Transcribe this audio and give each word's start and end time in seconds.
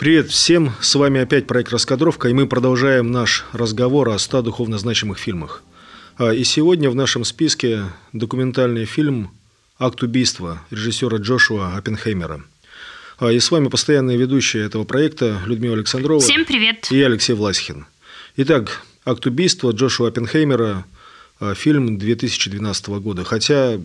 Привет 0.00 0.30
всем, 0.30 0.70
с 0.80 0.94
вами 0.94 1.20
опять 1.20 1.46
проект 1.48 1.72
«Раскадровка», 1.72 2.28
и 2.28 2.32
мы 2.32 2.46
продолжаем 2.46 3.10
наш 3.10 3.44
разговор 3.52 4.08
о 4.10 4.18
100 4.18 4.42
духовно 4.42 4.78
значимых 4.78 5.18
фильмах. 5.18 5.64
А, 6.20 6.34
и 6.34 6.44
сегодня 6.44 6.90
в 6.90 6.94
нашем 6.94 7.24
списке 7.24 7.84
документальный 8.12 8.84
фильм 8.84 9.30
«Акт 9.78 10.02
убийства» 10.02 10.60
режиссера 10.70 11.16
Джошуа 11.16 11.78
Оппенхеймера. 11.78 12.44
А, 13.18 13.32
и 13.32 13.40
с 13.40 13.50
вами 13.50 13.68
постоянные 13.68 14.18
ведущие 14.18 14.66
этого 14.66 14.84
проекта 14.84 15.40
Людмила 15.46 15.76
Александрова. 15.76 16.20
Всем 16.20 16.44
привет. 16.44 16.92
И 16.92 17.00
Алексей 17.00 17.32
Власихин. 17.32 17.86
Итак, 18.36 18.84
«Акт 19.06 19.24
убийства» 19.24 19.70
Джошуа 19.70 20.08
Оппенхеймера, 20.08 20.84
а, 21.40 21.54
фильм 21.54 21.96
2012 21.96 23.00
года. 23.00 23.24
Хотя 23.24 23.80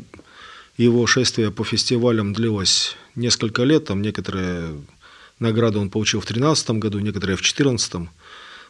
его 0.76 1.08
шествие 1.08 1.52
по 1.52 1.64
фестивалям 1.64 2.34
длилось 2.34 2.98
несколько 3.16 3.64
лет, 3.64 3.86
там 3.86 4.02
некоторые 4.02 4.76
Награду 5.40 5.80
он 5.80 5.90
получил 5.90 6.20
в 6.20 6.26
2013 6.26 6.72
году, 6.80 7.00
некоторые 7.00 7.38
в 7.38 7.40
2014. 7.40 8.10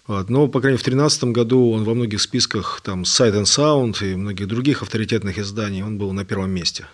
Вот. 0.08 0.30
Но, 0.30 0.48
по 0.48 0.60
крайней 0.62 0.74
мере, 0.74 0.82
в 0.82 0.86
2013 0.86 1.24
году 1.26 1.72
он 1.72 1.84
во 1.84 1.96
многих 1.96 2.22
списках 2.22 2.80
там 2.84 3.04
Sight 3.04 3.34
and 3.34 3.46
Sound 3.46 4.06
и 4.06 4.16
многих 4.16 4.48
других 4.48 4.84
авторитетных 4.84 5.40
изданий 5.40 5.84
он 5.84 5.98
был 5.98 6.14
на 6.14 6.26
первом 6.26 6.52
месте. 6.52 6.86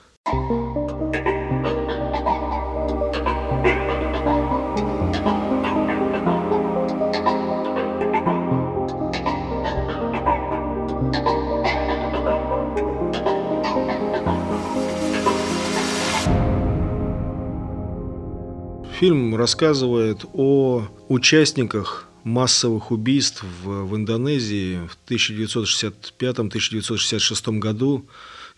Фильм 18.99 19.35
рассказывает 19.35 20.25
о 20.33 20.83
участниках 21.09 22.10
массовых 22.23 22.91
убийств 22.91 23.43
в, 23.63 23.85
в 23.85 23.95
Индонезии 23.95 24.87
в 24.87 24.97
1965-1966 25.09 27.59
году, 27.59 28.05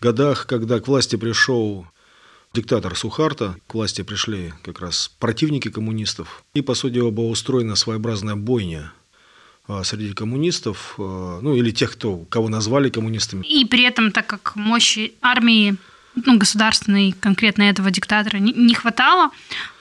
годах, 0.00 0.46
когда 0.46 0.80
к 0.80 0.88
власти 0.88 1.16
пришел 1.16 1.86
диктатор 2.52 2.96
Сухарта, 2.96 3.56
к 3.66 3.74
власти 3.74 4.02
пришли 4.02 4.54
как 4.62 4.80
раз 4.80 5.10
противники 5.18 5.70
коммунистов, 5.70 6.44
и, 6.54 6.62
по 6.62 6.74
сути, 6.74 6.98
была 7.10 7.28
устроена 7.28 7.74
своеобразная 7.74 8.36
бойня 8.36 8.92
а, 9.66 9.82
среди 9.82 10.12
коммунистов, 10.12 10.94
а, 10.98 11.40
ну 11.40 11.54
или 11.54 11.70
тех, 11.70 11.92
кто, 11.92 12.18
кого 12.28 12.48
назвали 12.48 12.90
коммунистами. 12.90 13.46
И 13.46 13.64
при 13.64 13.82
этом, 13.82 14.12
так 14.12 14.26
как 14.26 14.56
мощи 14.56 15.14
армии 15.20 15.76
ну, 16.14 16.38
государственной, 16.38 17.12
конкретно 17.12 17.62
этого 17.62 17.90
диктатора, 17.90 18.38
не, 18.38 18.52
не 18.52 18.74
хватало, 18.74 19.30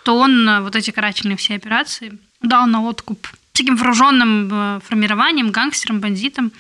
то 0.04 0.18
он 0.18 0.50
э, 0.50 0.62
вот 0.62 0.76
эти 0.76 0.92
карательные 0.92 1.38
все 1.38 1.56
операции 1.56 2.18
дал 2.42 2.66
на 2.66 2.84
откуп 2.84 3.28
всяким 3.54 3.76
вооруженным 3.76 4.50
э, 4.52 4.80
формированием, 4.84 5.52
гангстерам, 5.52 6.00
бандитам, 6.00 6.52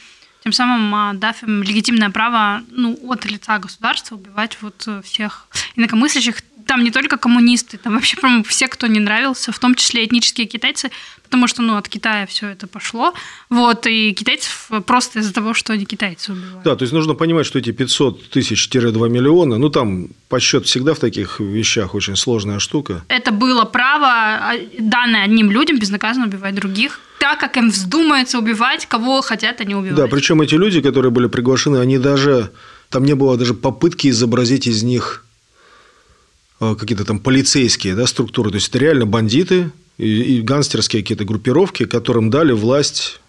тем 0.44 0.52
самым 0.52 0.94
а, 0.94 1.14
дав 1.14 1.42
им 1.44 1.64
легитимное 1.64 2.10
право 2.10 2.62
ну, 2.70 2.98
от 3.04 3.26
лица 3.26 3.58
государства 3.58 4.16
убивать 4.16 4.58
вот 4.62 4.84
э, 4.88 5.02
всех 5.02 5.48
инакомыслящих. 5.76 6.44
Там 6.74 6.84
не 6.84 6.90
только 6.90 7.18
коммунисты, 7.18 7.78
там 7.78 7.94
вообще, 7.94 8.18
по 8.18 8.42
все, 8.48 8.68
кто 8.68 8.88
не 8.88 9.00
нравился, 9.00 9.52
в 9.52 9.60
том 9.60 9.76
числе 9.76 10.04
этнические 10.04 10.48
китайцы, 10.48 10.90
потому 11.24 11.47
что, 11.47 11.62
ну, 11.62 11.75
от 11.75 11.88
Китая 11.88 12.25
все 12.25 12.47
это 12.47 12.66
пошло. 12.66 13.14
Вот, 13.52 13.86
и 13.86 14.12
китайцев 14.14 14.72
просто 14.88 15.20
из-за 15.20 15.34
того, 15.34 15.53
что 15.53 15.74
они 15.74 15.86
китайцы 15.86 16.31
убивают. 16.31 16.64
Да, 16.64 16.75
то 16.75 16.81
есть 16.81 16.92
нужно 16.92 17.14
понимать, 17.14 17.46
что 17.46 17.59
эти 17.59 17.72
500 17.72 18.30
тысяч-2 18.31 19.08
миллиона, 19.08 19.59
ну, 19.59 19.70
там 19.70 20.08
подсчет 20.30 20.66
всегда 20.66 20.96
в 20.96 21.00
таких 21.00 21.40
вещах 21.40 21.94
очень 21.94 22.16
сложная 22.16 22.58
штука. 22.58 23.03
Это 23.08 23.31
было 23.31 23.66
право, 23.66 24.08
а, 24.08 24.53
данное 24.80 25.26
одним 25.26 25.52
людям, 25.52 25.78
безнаказанно 25.78 26.26
убивать 26.26 26.56
других 26.56 27.00
так, 27.20 27.40
как 27.40 27.56
им 27.58 27.70
вздумается 27.70 28.40
убивать, 28.40 28.88
кого 28.88 29.22
хотят 29.22 29.62
они 29.62 29.76
убивать. 29.76 29.96
Да, 29.96 30.08
причем 30.08 30.42
эти 30.42 30.56
люди, 30.56 30.81
которые 30.81 31.12
были 31.12 31.28
приглашены, 31.28 31.78
они 31.78 32.00
даже, 32.00 32.50
там 32.90 33.06
не 33.06 33.14
было 33.14 33.38
даже 33.38 33.53
попытки 33.53 34.08
изобразить 34.08 34.66
из 34.66 34.81
них 34.81 35.24
какие-то 36.79 37.06
там 37.06 37.19
полицейские 37.19 37.96
да, 37.96 38.07
структуры. 38.07 38.50
То 38.51 38.56
есть 38.56 38.69
это 38.69 38.79
реально 38.79 39.06
бандиты, 39.06 39.72
и, 39.97 40.41
гангстерские 40.41 41.01
какие-то 41.01 41.25
группировки, 41.25 41.85
которым 41.85 42.29
дали 42.29 42.51
власть 42.51 43.19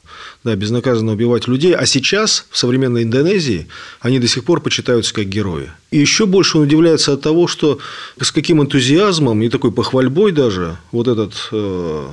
да, 0.44 0.54
безнаказанно 0.56 1.12
убивать 1.12 1.48
людей. 1.48 1.74
А 1.74 1.86
сейчас, 1.86 2.46
в 2.50 2.58
современной 2.58 3.02
Индонезии, 3.02 3.66
они 4.00 4.18
до 4.18 4.28
сих 4.28 4.44
пор 4.44 4.60
почитаются 4.60 5.14
как 5.14 5.24
герои. 5.26 5.70
И 5.90 5.98
еще 5.98 6.26
больше 6.26 6.58
он 6.58 6.64
удивляется 6.64 7.14
от 7.14 7.22
того, 7.22 7.48
что 7.48 7.78
с 8.20 8.30
каким 8.30 8.62
энтузиазмом 8.62 9.42
и 9.42 9.48
такой 9.48 9.72
похвальбой 9.72 10.32
даже 10.32 10.76
вот 10.92 11.08
этот 11.08 11.48
э, 11.50 12.08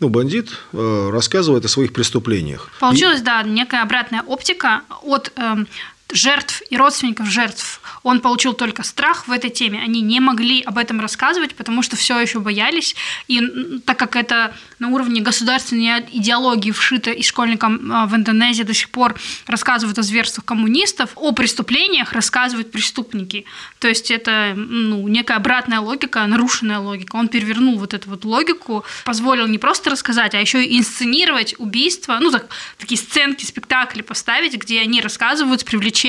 ну, 0.00 0.08
бандит 0.08 0.48
э, 0.72 1.10
рассказывает 1.12 1.66
о 1.66 1.68
своих 1.68 1.92
преступлениях. 1.92 2.70
Получилась, 2.80 3.20
и... 3.20 3.24
да, 3.24 3.42
некая 3.42 3.82
обратная 3.82 4.22
оптика 4.22 4.80
от 5.02 5.30
э, 5.36 5.64
жертв 6.12 6.62
и 6.70 6.76
родственников 6.76 7.26
жертв 7.26 7.80
он 8.02 8.20
получил 8.20 8.52
только 8.52 8.82
страх 8.82 9.28
в 9.28 9.32
этой 9.32 9.50
теме. 9.50 9.80
Они 9.80 10.00
не 10.00 10.20
могли 10.20 10.62
об 10.62 10.78
этом 10.78 11.00
рассказывать, 11.00 11.54
потому 11.54 11.82
что 11.82 11.96
все 11.96 12.18
еще 12.18 12.40
боялись. 12.40 12.96
И 13.28 13.40
так 13.84 13.98
как 13.98 14.16
это 14.16 14.54
на 14.78 14.88
уровне 14.88 15.20
государственной 15.20 16.00
идеологии 16.12 16.72
вшито 16.72 17.10
и 17.10 17.22
школьникам 17.22 17.92
а, 17.92 18.06
в 18.06 18.16
Индонезии 18.16 18.64
до 18.64 18.74
сих 18.74 18.90
пор 18.90 19.14
рассказывают 19.46 19.98
о 19.98 20.02
зверствах 20.02 20.44
коммунистов, 20.44 21.10
о 21.14 21.32
преступлениях 21.32 22.12
рассказывают 22.12 22.72
преступники. 22.72 23.44
То 23.78 23.88
есть 23.88 24.10
это 24.10 24.54
ну, 24.56 25.06
некая 25.06 25.36
обратная 25.36 25.80
логика, 25.80 26.26
нарушенная 26.26 26.78
логика. 26.78 27.16
Он 27.16 27.28
перевернул 27.28 27.78
вот 27.78 27.94
эту 27.94 28.10
вот 28.10 28.24
логику, 28.24 28.84
позволил 29.04 29.46
не 29.46 29.58
просто 29.58 29.90
рассказать, 29.90 30.34
а 30.34 30.40
еще 30.40 30.64
и 30.64 30.78
инсценировать 30.78 31.54
убийства, 31.58 32.18
ну 32.20 32.30
так, 32.30 32.48
такие 32.78 32.98
сценки, 32.98 33.44
спектакли 33.44 34.02
поставить, 34.02 34.54
где 34.54 34.80
они 34.80 35.00
рассказывают 35.00 35.60
с 35.60 35.64
привлечением 35.64 36.01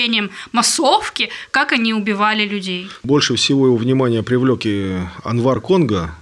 массовки, 0.52 1.30
как 1.52 1.72
они 1.72 1.84
они 1.84 1.94
убивали 1.94 2.48
людей. 2.48 2.88
Больше 3.04 3.36
всего 3.36 3.68
его 3.68 3.76
внимание 3.76 4.24
привлек 4.24 4.66
и 4.66 4.98
Анвар 5.24 5.60
Конга, 5.60 6.16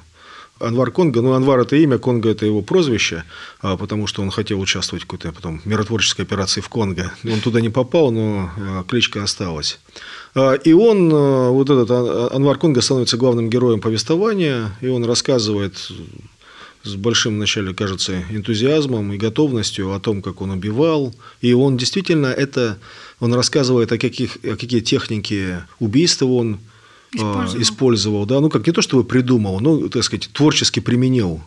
Анвар 0.60 0.92
Конга, 0.92 1.22
ну, 1.22 1.34
Анвар– 1.34 1.60
это 1.62 1.76
имя, 1.76 1.98
Конга– 1.98 2.30
это 2.32 2.46
его 2.46 2.62
прозвище, 2.62 3.24
а, 3.62 3.78
потому 3.78 4.08
что 4.08 4.22
он 4.22 4.32
хотел 4.32 4.60
участвовать 4.60 5.04
в 5.04 5.08
какой-то 5.08 5.32
потом 5.32 5.62
миротворческой 5.66 6.26
операции 6.26 6.62
в 6.62 6.70
Конго. 6.70 7.12
Он 7.24 7.40
туда 7.42 7.62
не 7.62 7.70
попал, 7.70 8.12
но 8.12 8.50
а, 8.58 8.84
кличка 8.88 9.24
осталась. 9.24 9.80
А, 10.36 10.54
и 10.54 10.74
он, 10.74 11.10
вот 11.10 11.70
этот 11.70 12.32
Анвар 12.32 12.58
Конга 12.58 12.82
становится 12.82 13.18
главным 13.18 13.50
героем 13.50 13.82
повествования, 13.82 14.70
и 14.82 14.88
он 14.88 15.04
рассказывает 15.06 15.92
с 16.84 16.96
большим 16.96 17.36
вначале, 17.36 17.74
кажется, 17.74 18.24
энтузиазмом 18.32 19.14
и 19.14 19.18
готовностью 19.18 19.94
о 19.94 20.00
том, 20.00 20.22
как 20.22 20.42
он 20.42 20.52
убивал. 20.52 21.14
И 21.42 21.54
он 21.54 21.78
действительно 21.78 22.28
это, 22.28 22.78
он 23.20 23.34
рассказывает 23.34 23.92
о, 23.92 23.98
каких, 23.98 24.38
о 24.44 24.56
какие 24.56 24.80
техники 24.80 25.64
убийства 25.80 26.26
он 26.26 26.60
а, 27.14 27.18
использовал. 27.18 27.62
использовал, 27.62 28.26
да, 28.26 28.40
ну 28.40 28.50
как 28.50 28.66
не 28.66 28.74
то 28.74 28.82
чтобы 28.82 29.04
придумал, 29.04 29.60
но, 29.60 29.90
так 29.90 30.04
сказать, 30.04 30.30
творчески 30.34 30.80
применил 30.80 31.42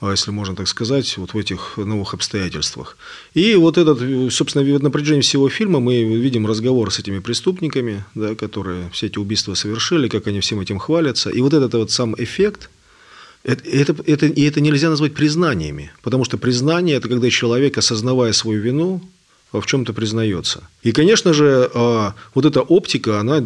а, 0.00 0.12
если 0.12 0.30
можно 0.30 0.56
так 0.56 0.66
сказать, 0.66 1.18
вот 1.18 1.34
в 1.34 1.38
этих 1.38 1.76
новых 1.76 2.14
обстоятельствах. 2.14 2.96
И 3.34 3.54
вот 3.54 3.76
этот, 3.76 4.32
собственно, 4.32 4.78
на 4.78 4.90
протяжении 4.90 5.20
всего 5.20 5.48
фильма 5.50 5.78
мы 5.78 6.02
видим 6.02 6.46
разговор 6.46 6.90
с 6.90 6.98
этими 6.98 7.18
преступниками, 7.18 8.04
да, 8.14 8.34
которые 8.34 8.88
все 8.90 9.06
эти 9.06 9.18
убийства 9.18 9.54
совершили, 9.54 10.08
как 10.08 10.26
они 10.26 10.40
всем 10.40 10.60
этим 10.60 10.78
хвалятся. 10.78 11.28
И 11.28 11.40
вот 11.42 11.52
этот 11.52 11.74
вот 11.74 11.90
сам 11.90 12.14
эффект, 12.16 12.70
это, 13.42 13.96
это, 14.06 14.26
и 14.26 14.42
это 14.44 14.60
нельзя 14.60 14.90
назвать 14.90 15.14
признаниями, 15.14 15.92
потому 16.02 16.24
что 16.24 16.38
признание– 16.38 16.96
это 16.98 17.08
когда 17.08 17.30
человек, 17.30 17.78
осознавая 17.78 18.32
свою 18.32 18.60
вину, 18.60 19.00
в 19.52 19.64
чем-то 19.66 19.92
признается. 19.92 20.62
И, 20.82 20.92
конечно 20.92 21.32
же, 21.32 21.70
а, 21.74 22.14
вот 22.34 22.44
эта 22.44 22.60
оптика, 22.60 23.18
она 23.18 23.44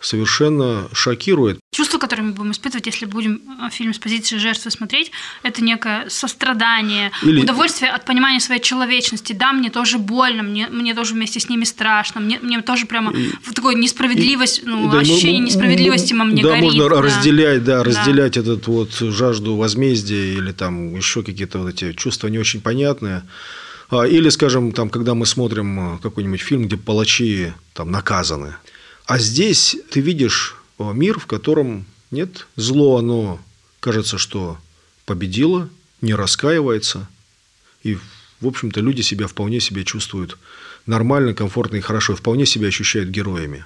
совершенно 0.00 0.88
шокирует. 0.92 1.58
Чувство, 1.72 1.98
которое 1.98 2.22
мы 2.22 2.32
будем 2.32 2.52
испытывать, 2.52 2.86
если 2.86 3.04
будем 3.04 3.40
э, 3.60 3.70
фильм 3.70 3.92
с 3.92 3.98
позиции 3.98 4.38
жертвы 4.38 4.70
смотреть, 4.70 5.10
это 5.42 5.62
некое 5.62 6.08
сострадание, 6.08 7.10
Или... 7.22 7.42
удовольствие 7.42 7.90
от 7.90 8.04
понимания 8.04 8.40
своей 8.40 8.60
человечности. 8.60 9.32
Да, 9.32 9.52
мне 9.52 9.70
тоже 9.70 9.98
больно, 9.98 10.42
мне, 10.42 10.68
мне 10.68 10.94
тоже 10.94 11.14
вместе 11.14 11.40
с 11.40 11.48
ними 11.48 11.64
страшно, 11.64 12.20
мне, 12.20 12.38
мне 12.40 12.62
тоже 12.62 12.86
прямо 12.86 13.12
и... 13.12 13.32
такое 13.54 13.74
несправедливость, 13.74 14.62
ну, 14.64 14.90
да, 14.90 15.00
ощущение 15.00 15.40
несправедливости 15.40 16.14
во 16.14 16.24
мне 16.24 16.42
да, 16.42 16.50
горит. 16.50 16.64
Можно 16.64 16.88
да. 16.88 17.02
разделять, 17.02 17.64
да, 17.64 17.82
разделять 17.82 18.34
да. 18.34 18.40
этот 18.40 18.66
вот 18.68 18.92
жажду 18.92 19.56
возмездия 19.56 20.34
или 20.34 20.52
там 20.52 20.94
еще 20.96 21.22
какие-то 21.22 21.58
вот 21.58 21.70
эти 21.70 21.92
чувства 21.92 22.28
не 22.28 22.38
очень 22.38 22.60
понятные. 22.60 23.22
А, 23.90 24.06
или, 24.06 24.28
скажем, 24.28 24.72
там, 24.72 24.90
когда 24.90 25.14
мы 25.14 25.26
смотрим 25.26 25.94
э, 25.94 25.98
какой-нибудь 26.02 26.40
фильм, 26.40 26.66
где 26.66 26.76
палачи 26.76 27.52
там 27.72 27.90
наказаны. 27.90 28.54
А 29.08 29.18
здесь 29.18 29.74
ты 29.90 30.00
видишь 30.00 30.54
э, 30.78 30.92
мир, 30.92 31.18
в 31.18 31.24
котором 31.24 31.86
нет 32.10 32.46
зло, 32.56 32.98
оно 32.98 33.40
кажется, 33.80 34.18
что 34.18 34.58
победило, 35.06 35.70
не 36.02 36.14
раскаивается. 36.14 37.08
И, 37.82 37.96
в 38.42 38.46
общем-то, 38.46 38.80
люди 38.80 39.00
себя 39.00 39.26
вполне 39.26 39.60
себя 39.60 39.82
чувствуют 39.82 40.36
нормально, 40.84 41.32
комфортно 41.32 41.76
и 41.76 41.80
хорошо, 41.80 42.12
и 42.12 42.16
вполне 42.16 42.44
себя 42.44 42.68
ощущают 42.68 43.08
героями. 43.08 43.64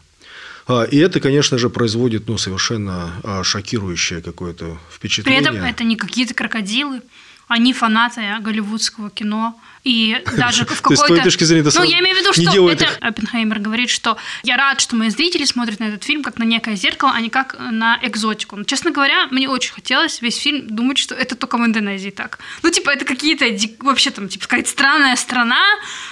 А, 0.68 0.84
и 0.84 0.96
это, 0.98 1.18
конечно 1.18 1.58
же, 1.58 1.70
производит 1.70 2.28
ну, 2.28 2.38
совершенно 2.38 3.12
а, 3.24 3.42
шокирующее 3.42 4.22
какое-то 4.22 4.78
впечатление. 4.94 5.42
При 5.42 5.56
этом 5.56 5.64
это 5.64 5.82
не 5.82 5.96
какие-то 5.96 6.34
крокодилы, 6.34 7.02
они 7.48 7.72
фанаты 7.72 8.22
голливудского 8.42 9.10
кино, 9.10 9.60
и 9.84 10.22
даже 10.36 10.64
в 10.64 10.80
какой-то... 10.80 11.02
с 11.02 11.06
твоей 11.06 11.22
точки 11.22 11.44
зрения, 11.44 11.68
Ну, 11.74 11.82
я 11.82 12.00
имею 12.00 12.16
в 12.16 12.20
виду, 12.20 12.32
что 12.32 12.70
это... 12.70 12.88
Оппенхеймер 13.00 13.58
говорит, 13.58 13.90
что 13.90 14.16
я 14.44 14.56
рад, 14.56 14.80
что 14.80 14.94
мои 14.96 15.10
зрители 15.10 15.44
смотрят 15.44 15.80
на 15.80 15.84
этот 15.84 16.04
фильм 16.04 16.22
как 16.22 16.38
на 16.38 16.44
некое 16.44 16.76
зеркало, 16.76 17.12
а 17.14 17.20
не 17.20 17.30
как 17.30 17.56
на 17.58 17.98
экзотику. 18.02 18.56
Но, 18.56 18.64
честно 18.64 18.92
говоря, 18.92 19.26
мне 19.30 19.48
очень 19.48 19.72
хотелось 19.72 20.22
весь 20.22 20.36
фильм 20.36 20.68
думать, 20.68 20.98
что 20.98 21.14
это 21.14 21.34
только 21.34 21.58
в 21.58 21.66
Индонезии 21.66 22.10
так. 22.10 22.38
Ну, 22.62 22.70
типа, 22.70 22.90
это 22.90 23.04
какие-то 23.04 23.46
вообще 23.80 24.10
там, 24.10 24.28
типа, 24.28 24.44
какая-то 24.44 24.68
странная 24.68 25.16
страна, 25.16 25.62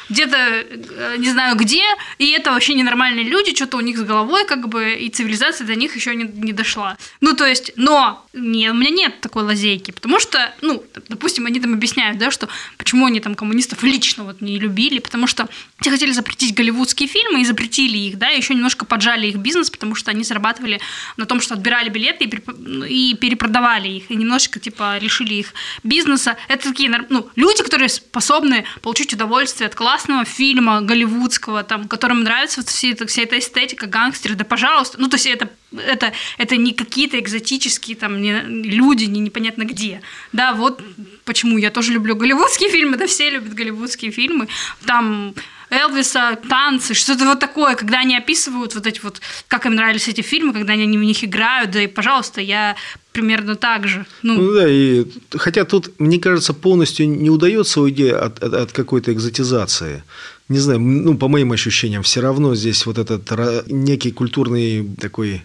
где-то 0.08 0.36
э, 0.36 1.16
не 1.18 1.30
знаю 1.30 1.56
где, 1.56 1.84
и 2.18 2.30
это 2.30 2.50
вообще 2.50 2.74
ненормальные 2.74 3.24
люди, 3.24 3.54
что-то 3.54 3.76
у 3.76 3.80
них 3.80 3.98
с 3.98 4.02
головой, 4.02 4.44
как 4.46 4.68
бы, 4.68 4.94
и 4.94 5.08
цивилизация 5.10 5.66
до 5.66 5.76
них 5.76 5.94
еще 5.94 6.14
не, 6.16 6.24
не 6.24 6.52
дошла. 6.52 6.96
Ну, 7.20 7.34
то 7.34 7.46
есть, 7.46 7.72
но 7.76 8.26
не, 8.32 8.70
у 8.70 8.74
меня 8.74 8.90
нет 8.90 9.20
такой 9.20 9.44
лазейки, 9.44 9.92
потому 9.92 10.18
что, 10.18 10.52
ну, 10.60 10.82
допустим, 11.08 11.46
они 11.46 11.60
там 11.60 11.74
объясняют, 11.74 12.18
да, 12.18 12.30
что 12.30 12.48
почему 12.76 13.06
они 13.06 13.20
там 13.20 13.34
коммунисты 13.34 13.59
коммунистов 13.60 13.82
лично 13.82 14.24
вот 14.24 14.40
не 14.40 14.58
любили, 14.58 15.00
потому 15.00 15.26
что 15.26 15.48
те 15.80 15.90
хотели 15.90 16.12
запретить 16.12 16.54
голливудские 16.54 17.08
фильмы 17.08 17.42
и 17.42 17.44
запретили 17.44 17.98
их, 17.98 18.18
да, 18.18 18.28
еще 18.28 18.54
немножко 18.54 18.86
поджали 18.86 19.26
их 19.26 19.36
бизнес, 19.36 19.70
потому 19.70 19.94
что 19.94 20.10
они 20.10 20.24
зарабатывали 20.24 20.80
на 21.16 21.26
том, 21.26 21.40
что 21.40 21.54
отбирали 21.54 21.90
билеты 21.90 22.24
и, 22.24 23.14
перепродавали 23.14 23.88
их, 23.88 24.10
и 24.10 24.16
немножечко, 24.16 24.60
типа, 24.60 24.98
лишили 24.98 25.34
их 25.34 25.52
бизнеса. 25.84 26.36
Это 26.48 26.70
такие, 26.70 26.90
ну, 27.10 27.28
люди, 27.36 27.62
которые 27.62 27.88
способны 27.88 28.64
получить 28.82 29.12
удовольствие 29.12 29.66
от 29.68 29.74
классного 29.74 30.24
фильма 30.24 30.80
голливудского, 30.80 31.62
там, 31.62 31.88
которым 31.88 32.22
нравится 32.22 32.60
вот 32.60 32.68
вся, 32.68 32.94
вся 33.06 33.22
эта 33.22 33.38
эстетика, 33.38 33.86
гангстеры, 33.86 34.34
да, 34.34 34.44
пожалуйста. 34.44 35.00
Ну, 35.00 35.08
то 35.08 35.16
есть 35.16 35.26
это 35.26 35.50
это, 35.72 36.12
это 36.38 36.56
не 36.56 36.72
какие-то 36.72 37.18
экзотические 37.18 37.96
там 37.96 38.20
не, 38.20 38.40
люди, 38.42 39.04
не 39.04 39.20
непонятно 39.20 39.64
где. 39.64 40.00
Да, 40.32 40.52
вот 40.54 40.82
почему 41.24 41.58
я 41.58 41.70
тоже 41.70 41.92
люблю 41.92 42.16
голливудские 42.16 42.70
фильмы, 42.72 42.96
да, 42.96 43.06
все 43.06 43.30
любят 43.30 43.54
голливудские 43.54 44.10
фильмы. 44.10 44.48
Там 44.86 45.34
Элвиса, 45.70 46.36
танцы, 46.48 46.94
что-то 46.94 47.24
вот 47.24 47.38
такое, 47.38 47.76
когда 47.76 48.00
они 48.00 48.16
описывают 48.16 48.74
вот 48.74 48.86
эти 48.86 49.00
вот, 49.02 49.20
как 49.46 49.66
им 49.66 49.76
нравились 49.76 50.08
эти 50.08 50.20
фильмы, 50.20 50.52
когда 50.52 50.72
они 50.72 50.98
в 50.98 51.02
них 51.02 51.22
играют, 51.24 51.70
да 51.70 51.82
и, 51.82 51.86
пожалуйста, 51.86 52.40
я 52.40 52.74
примерно 53.12 53.54
так 53.54 53.86
же. 53.86 54.04
Ну, 54.22 54.34
ну 54.34 54.54
да, 54.54 54.68
и 54.68 55.06
хотя 55.36 55.64
тут, 55.64 56.00
мне 56.00 56.18
кажется, 56.18 56.54
полностью 56.54 57.08
не 57.08 57.30
удается 57.30 57.80
уйти 57.80 58.08
от, 58.08 58.42
от, 58.42 58.54
от 58.54 58.72
какой-то 58.72 59.12
экзотизации. 59.12 60.02
Не 60.50 60.58
знаю, 60.58 60.80
ну, 60.80 61.16
по 61.16 61.28
моим 61.28 61.52
ощущениям, 61.52 62.02
все 62.02 62.20
равно 62.20 62.56
здесь 62.56 62.84
вот 62.84 62.98
этот 62.98 63.30
некий 63.68 64.10
культурный 64.10 64.84
такой 65.00 65.42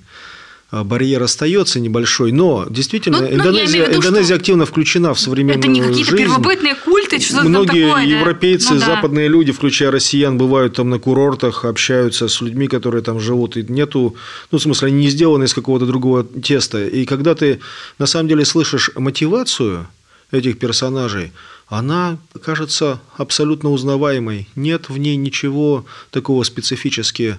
а, 0.71 0.83
барьер 0.83 1.21
остается 1.21 1.79
небольшой, 1.79 2.31
но 2.31 2.65
действительно 2.67 3.21
ну, 3.21 3.33
Индонезия, 3.33 3.85
виду, 3.85 3.99
Индонезия 3.99 4.35
активно 4.35 4.65
включена 4.65 5.13
в 5.13 5.19
современную 5.19 5.61
жизнь. 5.61 5.79
Это 5.79 5.87
не 5.87 6.03
какие-то 6.03 6.17
первобытные 6.17 6.75
культы, 6.75 7.19
что-то 7.19 7.47
Многие 7.47 7.87
такое, 7.87 8.03
европейцы, 8.03 8.73
ну, 8.73 8.79
да. 8.79 8.85
западные 8.87 9.27
люди, 9.27 9.51
включая 9.51 9.91
россиян, 9.91 10.39
бывают 10.39 10.73
там 10.73 10.89
на 10.89 10.97
курортах, 10.97 11.65
общаются 11.65 12.27
с 12.27 12.41
людьми, 12.41 12.67
которые 12.67 13.03
там 13.03 13.19
живут, 13.19 13.57
и 13.57 13.63
нету, 13.63 14.15
ну, 14.51 14.57
в 14.57 14.61
смысле, 14.61 14.87
они 14.87 14.97
не 14.97 15.09
сделаны 15.09 15.43
из 15.43 15.53
какого-то 15.53 15.85
другого 15.85 16.23
теста. 16.23 16.83
И 16.83 17.05
когда 17.05 17.35
ты 17.35 17.59
на 17.99 18.07
самом 18.07 18.27
деле 18.27 18.43
слышишь 18.43 18.89
мотивацию 18.95 19.87
этих 20.31 20.57
персонажей, 20.57 21.31
она 21.67 22.17
кажется 22.41 22.99
абсолютно 23.17 23.71
узнаваемой. 23.71 24.47
Нет 24.55 24.89
в 24.89 24.97
ней 24.97 25.15
ничего 25.15 25.85
такого 26.11 26.43
специфически 26.43 27.37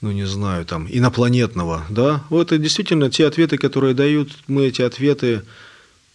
ну 0.00 0.12
не 0.12 0.26
знаю, 0.26 0.66
там, 0.66 0.86
инопланетного, 0.90 1.86
да, 1.88 2.22
вот 2.28 2.48
это 2.52 2.58
действительно 2.58 3.10
те 3.10 3.26
ответы, 3.26 3.56
которые 3.56 3.94
дают, 3.94 4.32
мы 4.46 4.66
эти 4.66 4.82
ответы 4.82 5.44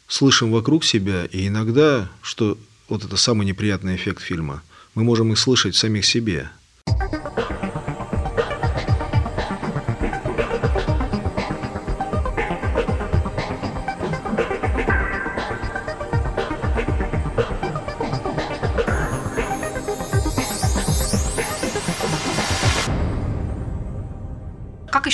слышим 0.08 0.52
вокруг 0.52 0.84
себя, 0.84 1.26
и 1.26 1.48
иногда, 1.48 2.08
что 2.22 2.60
вот 2.88 3.04
это 3.04 3.18
самый 3.18 3.48
неприятный 3.48 3.96
эффект 3.96 4.22
фильма, 4.22 4.62
мы 4.94 5.04
можем 5.04 5.32
их 5.32 5.40
слышать 5.40 5.76
самих 5.76 6.06
себе. 6.06 6.52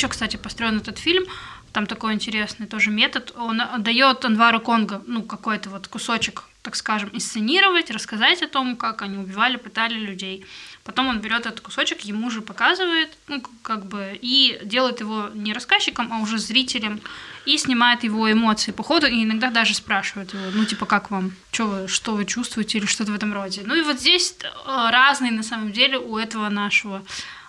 Еще, 0.06 0.10
кстати, 0.10 0.38
построен 0.38 0.78
этот 0.78 1.00
фильм. 1.00 1.26
Там 1.74 1.88
такой 1.88 2.14
интересный 2.14 2.68
тоже 2.68 2.90
метод. 2.90 3.34
Он 3.36 3.62
дает 3.80 4.24
Анвару 4.24 4.62
Конго, 4.62 5.02
ну, 5.08 5.24
какой-то 5.24 5.70
вот 5.70 5.88
кусочек, 5.88 6.44
так 6.62 6.76
скажем, 6.76 7.10
инсценировать, 7.12 7.92
рассказать 7.92 8.42
о 8.44 8.48
том, 8.48 8.76
как 8.78 9.02
они 9.02 9.18
убивали, 9.18 9.58
пытали 9.58 9.96
людей. 9.96 10.46
Потом 10.84 11.08
он 11.08 11.20
берет 11.20 11.46
этот 11.46 11.60
кусочек, 11.60 12.02
ему 12.02 12.30
же 12.30 12.42
показывает, 12.42 13.10
ну, 13.28 13.42
как 13.62 13.86
бы, 13.88 14.18
и 14.22 14.60
делает 14.64 15.02
его 15.02 15.30
не 15.34 15.54
рассказчиком, 15.54 16.14
а 16.14 16.20
уже 16.20 16.38
зрителем, 16.38 17.02
и 17.46 17.58
снимает 17.58 18.04
его 18.04 18.32
эмоции 18.32 18.72
по 18.72 18.84
ходу, 18.84 19.08
и 19.08 19.24
иногда 19.24 19.50
даже 19.50 19.74
спрашивает 19.74 20.34
его, 20.34 20.44
ну, 20.54 20.66
типа, 20.66 20.86
как 20.86 21.12
вам, 21.12 21.32
что 21.52 21.66
вы, 21.66 21.88
что 21.88 22.16
вы 22.16 22.26
чувствуете, 22.26 22.78
или 22.78 22.86
что-то 22.86 23.12
в 23.12 23.16
этом 23.16 23.34
роде. 23.34 23.64
Ну, 23.66 23.76
и 23.76 23.82
вот 23.82 24.00
здесь 24.00 24.36
э, 24.42 24.48
разные, 24.92 25.32
на 25.32 25.44
самом 25.44 25.72
деле, 25.72 25.98
у 25.98 26.18
этого 26.18 26.50
нашего 26.50 27.04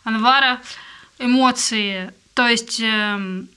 Анвара 0.05 0.61
эмоции 1.19 2.13
то 2.37 2.47
есть 2.47 2.81
эм, 2.81 3.49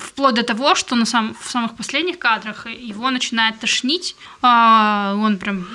вплоть 0.00 0.34
до 0.34 0.42
того, 0.42 0.74
что 0.74 0.96
на 0.96 1.06
сам, 1.06 1.36
в 1.40 1.50
самых 1.50 1.76
последних 1.76 2.18
кадрах 2.18 2.66
его 2.66 3.10
начинает 3.10 3.60
тошнить, 3.60 4.16
а 4.42 5.14
он 5.16 5.38
прям... 5.38 5.68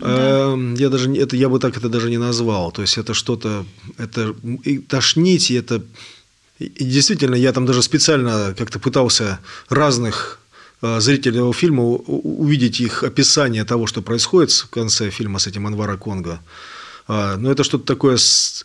Да. 0.00 0.52
Эм, 0.52 0.74
я 0.74 0.88
даже 0.88 1.14
это 1.14 1.36
я 1.36 1.48
бы 1.48 1.58
так 1.58 1.76
это 1.76 1.90
даже 1.90 2.08
не 2.08 2.18
назвал. 2.18 2.72
То 2.72 2.82
есть 2.82 2.96
это 2.96 3.12
что-то, 3.12 3.66
это 3.98 4.34
и 4.64 4.78
тошнить, 4.78 5.50
и 5.50 5.54
это 5.54 5.82
и 6.58 6.84
действительно 6.84 7.34
я 7.34 7.52
там 7.52 7.66
даже 7.66 7.82
специально 7.82 8.54
как-то 8.56 8.78
пытался 8.78 9.38
разных 9.68 10.38
э, 10.80 11.00
зрителей 11.00 11.36
этого 11.36 11.52
фильма 11.52 11.82
увидеть 11.82 12.80
их 12.80 13.04
описание 13.04 13.64
того, 13.64 13.86
что 13.86 14.00
происходит 14.00 14.52
в 14.52 14.70
конце 14.70 15.10
фильма 15.10 15.38
с 15.38 15.46
этим 15.46 15.66
Анвара 15.66 15.98
Конго. 15.98 16.40
А, 17.08 17.36
но 17.36 17.50
это 17.50 17.62
что-то 17.62 17.84
такое 17.84 18.16
с 18.16 18.64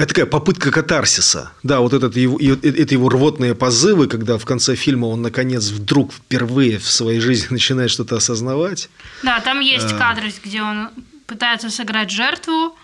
это 0.00 0.14
такая 0.14 0.26
попытка 0.26 0.70
катарсиса. 0.70 1.52
Да, 1.62 1.80
вот 1.80 1.92
этот 1.92 2.16
его, 2.16 2.38
это 2.38 2.94
его 2.94 3.10
рвотные 3.10 3.54
позывы, 3.54 4.08
когда 4.08 4.38
в 4.38 4.46
конце 4.46 4.74
фильма 4.74 5.06
он, 5.06 5.20
наконец, 5.20 5.68
вдруг 5.68 6.14
впервые 6.14 6.78
в 6.78 6.90
своей 6.90 7.20
жизни 7.20 7.48
начинает 7.50 7.90
что-то 7.90 8.16
осознавать. 8.16 8.88
Да, 9.22 9.40
там 9.40 9.60
есть 9.60 9.92
а... 9.92 9.98
кадры, 9.98 10.32
где 10.42 10.62
он 10.62 10.88
пытается 11.26 11.68
сыграть 11.68 12.10
жертву. 12.10 12.74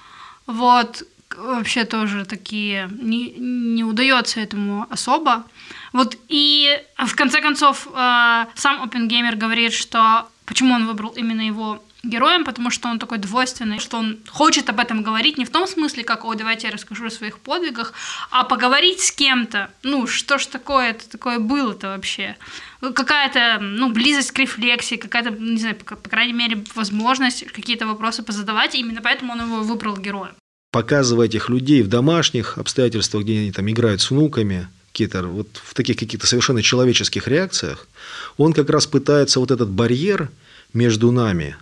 Вот, 0.47 1.05
вообще 1.39 1.85
тоже 1.85 2.27
такие... 2.27 2.91
Не, 3.01 3.31
не 3.31 3.83
удается 3.83 4.41
этому 4.41 4.87
особо. 4.91 5.45
Вот, 5.95 6.19
и 6.29 6.79
в 6.99 7.17
конце 7.17 7.41
концов 7.41 7.89
э, 7.95 8.45
сам 8.57 8.83
Опенгеймер 8.83 9.37
говорит, 9.37 9.73
что 9.73 10.29
почему 10.45 10.75
он 10.75 10.87
выбрал 10.87 11.15
именно 11.17 11.41
его 11.41 11.83
героем, 12.09 12.45
потому 12.45 12.71
что 12.71 12.89
он 12.89 12.99
такой 12.99 13.19
двойственный, 13.19 13.79
что 13.79 13.99
он 13.99 14.19
хочет 14.29 14.69
об 14.71 14.81
этом 14.81 15.03
говорить 15.03 15.39
не 15.39 15.45
в 15.45 15.51
том 15.51 15.67
смысле, 15.67 16.05
как, 16.05 16.25
о, 16.25 16.35
давайте 16.35 16.69
я 16.69 16.73
расскажу 16.73 17.07
о 17.07 17.11
своих 17.11 17.39
подвигах, 17.39 17.93
а 18.31 18.45
поговорить 18.45 19.01
с 19.01 19.13
кем-то. 19.13 19.71
Ну, 19.83 20.07
что 20.07 20.39
ж 20.39 20.47
такое 20.47 20.91
это 20.91 21.09
такое 21.09 21.39
было-то 21.39 21.89
вообще? 21.89 22.37
Какая-то, 22.81 23.59
ну, 23.61 23.91
близость 23.93 24.33
к 24.33 24.39
рефлексии, 24.39 24.97
какая-то, 24.97 25.31
не 25.31 25.59
знаю, 25.59 25.77
по, 25.77 25.97
по 25.97 26.09
крайней 26.09 26.33
мере, 26.33 26.65
возможность 26.75 27.47
какие-то 27.53 27.87
вопросы 27.87 28.23
позадавать, 28.23 28.75
и 28.75 28.81
именно 28.81 29.01
поэтому 29.03 29.33
он 29.33 29.43
его 29.43 29.63
выбрал 29.63 29.97
героем. 29.97 30.35
Показывая 30.73 31.27
этих 31.27 31.49
людей 31.49 31.83
в 31.83 31.89
домашних 31.89 32.59
обстоятельствах, 32.59 33.25
где 33.25 33.39
они 33.39 33.53
там 33.53 33.69
играют 33.71 34.01
с 34.01 34.11
внуками, 34.11 34.69
какие-то 34.97 35.27
вот 35.27 35.49
в 35.63 35.75
таких 35.75 35.99
каких-то 35.99 36.27
совершенно 36.27 36.63
человеческих 36.63 37.29
реакциях, 37.29 37.87
он 38.39 38.55
как 38.55 38.71
раз 38.71 38.87
пытается 38.87 39.41
вот 39.41 39.51
этот 39.51 39.69
барьер 39.69 40.31
между 40.73 41.13
нами 41.13 41.57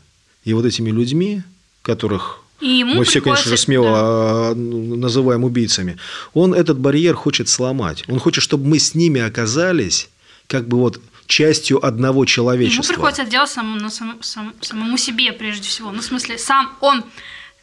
и 0.44 0.52
вот 0.54 0.64
этими 0.64 0.90
людьми, 0.90 1.42
которых 1.82 2.40
и 2.60 2.84
мы 2.84 3.04
все, 3.04 3.20
конечно 3.20 3.50
же, 3.50 3.56
смело 3.56 3.86
да. 3.86 4.00
А, 4.00 4.54
называем 4.54 5.44
убийцами, 5.44 5.98
он 6.32 6.54
этот 6.54 6.78
барьер 6.78 7.14
хочет 7.14 7.48
сломать. 7.48 8.04
Он 8.08 8.18
хочет, 8.18 8.42
чтобы 8.42 8.66
мы 8.66 8.78
с 8.78 8.94
ними 8.94 9.20
оказались 9.20 10.08
как 10.46 10.68
бы 10.68 10.78
вот 10.78 11.00
частью 11.26 11.84
одного 11.84 12.24
человечества. 12.24 12.82
Ему 12.82 12.94
приходится 12.94 13.24
делать 13.24 13.50
самому, 13.50 13.90
сам, 13.90 14.18
сам, 14.22 14.54
самому 14.60 14.96
себе 14.96 15.32
прежде 15.32 15.68
всего. 15.68 15.90
Ну, 15.90 16.00
в 16.00 16.04
смысле, 16.04 16.38
сам 16.38 16.76
он 16.80 17.04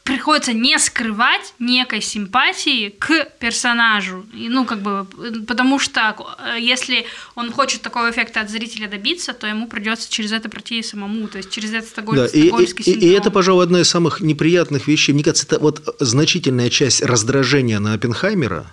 приходится 0.04 0.54
не 0.54 0.78
скрывать 0.80 1.54
некой 1.60 2.02
симпатии 2.02 2.90
к 2.90 3.26
персонажу. 3.40 4.26
И, 4.34 4.50
ну, 4.50 4.66
как 4.66 4.82
бы, 4.82 5.06
потому 5.48 5.80
что 5.80 6.16
э, 6.40 6.60
если 6.60 7.06
он 7.36 7.52
хочет 7.52 7.82
такого 7.82 8.10
эффекта 8.10 8.42
от 8.42 8.50
зрителя 8.50 8.88
добиться, 8.88 9.34
то 9.34 9.48
ему 9.48 9.68
придется 9.68 10.12
через 10.12 10.32
это 10.32 10.50
пройти 10.50 10.82
самому, 10.82 11.28
то 11.28 11.38
есть 11.38 11.52
через 11.52 11.74
этот 11.74 11.90
стокголь... 11.90 12.18
да, 12.18 12.26
и, 12.28 12.50
и, 12.50 12.92
и, 12.92 12.92
и 12.92 13.10
это, 13.12 13.32
пожалуй, 13.32 13.64
одна 13.64 13.82
из 13.82 13.90
самых 13.90 14.22
неприятных 14.22 14.88
вещей. 14.88 15.14
Мне 15.14 15.24
кажется, 15.24 15.46
это 15.46 15.60
вот 15.60 15.96
значительная 16.00 16.70
часть 16.70 17.02
раздражения 17.04 17.80
на 17.80 17.94
Оппенхаймера, 17.94 18.72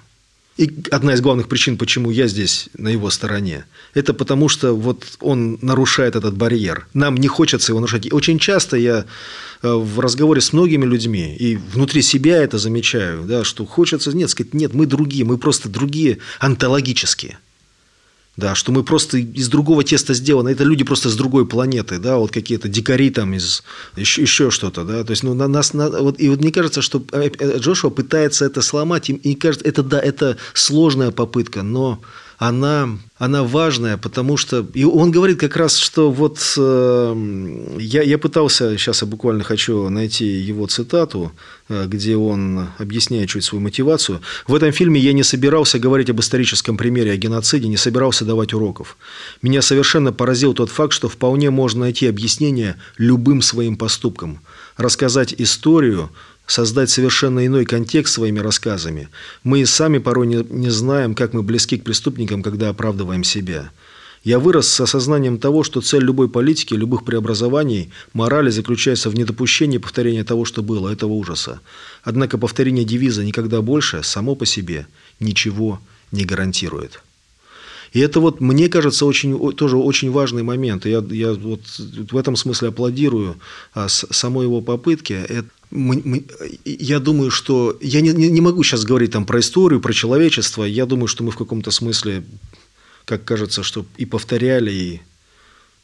и 0.58 0.70
одна 0.90 1.14
из 1.14 1.20
главных 1.20 1.48
причин, 1.48 1.78
почему 1.78 2.10
я 2.10 2.26
здесь 2.26 2.68
на 2.76 2.88
его 2.88 3.10
стороне, 3.10 3.64
это 3.94 4.12
потому 4.12 4.48
что 4.48 4.74
вот 4.74 5.04
он 5.20 5.58
нарушает 5.62 6.16
этот 6.16 6.36
барьер. 6.36 6.88
Нам 6.94 7.16
не 7.16 7.28
хочется 7.28 7.70
его 7.72 7.80
нарушать. 7.80 8.06
И 8.06 8.12
очень 8.12 8.40
часто 8.40 8.76
я 8.76 9.04
э, 9.62 9.72
в 9.72 10.00
разговоре 10.00 10.40
с 10.40 10.52
многими 10.52 10.84
людьми 10.84 11.36
и 11.36 11.56
внутри 11.56 12.02
себя 12.02 12.42
это 12.42 12.58
замечаю, 12.58 13.22
да, 13.22 13.44
что 13.44 13.64
хочется, 13.64 14.12
нет, 14.16 14.30
сказать, 14.30 14.52
нет, 14.52 14.74
мы 14.74 14.86
другие, 14.86 15.24
мы 15.24 15.38
просто 15.38 15.68
другие 15.68 16.18
онтологические. 16.40 17.38
Да, 18.38 18.54
что 18.54 18.70
мы 18.70 18.84
просто 18.84 19.18
из 19.18 19.48
другого 19.48 19.82
теста 19.82 20.14
сделаны. 20.14 20.50
Это 20.50 20.62
люди 20.62 20.84
просто 20.84 21.08
с 21.08 21.16
другой 21.16 21.44
планеты, 21.44 21.98
да, 21.98 22.18
вот 22.18 22.30
какие-то 22.30 22.68
дикари 22.68 23.10
там 23.10 23.34
из 23.34 23.64
еще, 23.96 24.22
еще 24.22 24.52
что-то, 24.52 24.84
да. 24.84 25.02
То 25.02 25.10
есть, 25.10 25.24
ну, 25.24 25.34
на 25.34 25.48
нас, 25.48 25.74
на, 25.74 25.90
вот, 25.90 26.20
и 26.20 26.28
вот 26.28 26.38
мне 26.38 26.52
кажется, 26.52 26.80
что 26.80 27.02
э, 27.10 27.30
э, 27.36 27.58
Джошуа 27.58 27.90
пытается 27.90 28.44
это 28.44 28.62
сломать, 28.62 29.10
и, 29.10 29.14
и 29.14 29.34
кажется, 29.34 29.66
это, 29.66 29.82
да, 29.82 29.98
это 29.98 30.36
сложная 30.54 31.10
попытка, 31.10 31.64
но 31.64 32.00
она, 32.38 32.88
она 33.18 33.42
важная, 33.42 33.96
потому 33.96 34.36
что... 34.36 34.64
И 34.72 34.84
он 34.84 35.10
говорит 35.10 35.40
как 35.40 35.56
раз, 35.56 35.76
что 35.76 36.12
вот 36.12 36.38
э, 36.56 37.74
я, 37.80 38.02
я 38.02 38.16
пытался, 38.16 38.78
сейчас 38.78 39.02
я 39.02 39.08
буквально 39.08 39.42
хочу 39.42 39.88
найти 39.88 40.24
его 40.24 40.68
цитату, 40.68 41.32
э, 41.68 41.86
где 41.88 42.16
он 42.16 42.68
объясняет 42.78 43.28
чуть 43.28 43.42
свою 43.42 43.60
мотивацию. 43.60 44.20
В 44.46 44.54
этом 44.54 44.70
фильме 44.70 45.00
я 45.00 45.12
не 45.12 45.24
собирался 45.24 45.80
говорить 45.80 46.10
об 46.10 46.20
историческом 46.20 46.76
примере 46.76 47.10
о 47.10 47.16
геноциде, 47.16 47.66
не 47.66 47.76
собирался 47.76 48.24
давать 48.24 48.54
уроков. 48.54 48.96
Меня 49.42 49.60
совершенно 49.60 50.12
поразил 50.12 50.54
тот 50.54 50.70
факт, 50.70 50.92
что 50.92 51.08
вполне 51.08 51.50
можно 51.50 51.80
найти 51.80 52.06
объяснение 52.06 52.76
любым 52.98 53.42
своим 53.42 53.76
поступкам. 53.76 54.38
Рассказать 54.76 55.34
историю 55.38 56.08
создать 56.48 56.90
совершенно 56.90 57.46
иной 57.46 57.64
контекст 57.64 58.14
своими 58.14 58.40
рассказами. 58.40 59.08
Мы 59.44 59.60
и 59.60 59.64
сами 59.66 59.98
порой 59.98 60.26
не, 60.26 60.44
не 60.48 60.70
знаем, 60.70 61.14
как 61.14 61.34
мы 61.34 61.42
близки 61.44 61.76
к 61.76 61.84
преступникам, 61.84 62.42
когда 62.42 62.70
оправдываем 62.70 63.22
себя. 63.22 63.70
Я 64.24 64.40
вырос 64.40 64.66
с 64.66 64.80
осознанием 64.80 65.38
того, 65.38 65.62
что 65.62 65.80
цель 65.80 66.02
любой 66.02 66.28
политики, 66.28 66.74
любых 66.74 67.04
преобразований, 67.04 67.92
морали 68.14 68.50
заключается 68.50 69.10
в 69.10 69.14
недопущении 69.14 69.78
повторения 69.78 70.24
того, 70.24 70.44
что 70.44 70.62
было, 70.62 70.88
этого 70.88 71.12
ужаса. 71.12 71.60
Однако 72.02 72.38
повторение 72.38 72.84
девиза 72.84 73.24
«никогда 73.24 73.62
больше» 73.62 74.02
само 74.02 74.34
по 74.34 74.44
себе 74.44 74.86
ничего 75.20 75.80
не 76.10 76.24
гарантирует. 76.24 77.02
И 77.92 78.00
это 78.00 78.20
вот, 78.20 78.40
мне 78.40 78.68
кажется, 78.68 79.06
очень, 79.06 79.52
тоже 79.54 79.76
очень 79.76 80.10
важный 80.10 80.42
момент. 80.42 80.86
я, 80.86 81.04
я 81.10 81.32
вот 81.32 81.60
в 81.78 82.16
этом 82.16 82.36
смысле 82.36 82.68
аплодирую 82.68 83.38
а, 83.74 83.88
самой 83.88 84.44
его 84.44 84.60
попытке. 84.60 85.14
Это, 85.14 85.48
мы, 85.70 86.00
мы, 86.04 86.24
я 86.64 86.98
думаю, 86.98 87.30
что... 87.30 87.76
Я 87.80 88.00
не, 88.00 88.12
не 88.12 88.40
могу 88.40 88.62
сейчас 88.62 88.84
говорить 88.84 89.12
там 89.12 89.26
про 89.26 89.40
историю, 89.40 89.80
про 89.80 89.92
человечество. 89.92 90.64
Я 90.64 90.86
думаю, 90.86 91.08
что 91.08 91.24
мы 91.24 91.30
в 91.30 91.36
каком-то 91.36 91.70
смысле, 91.70 92.24
как 93.04 93.24
кажется, 93.24 93.62
что 93.62 93.84
и 93.96 94.04
повторяли, 94.04 94.70
и 94.70 95.00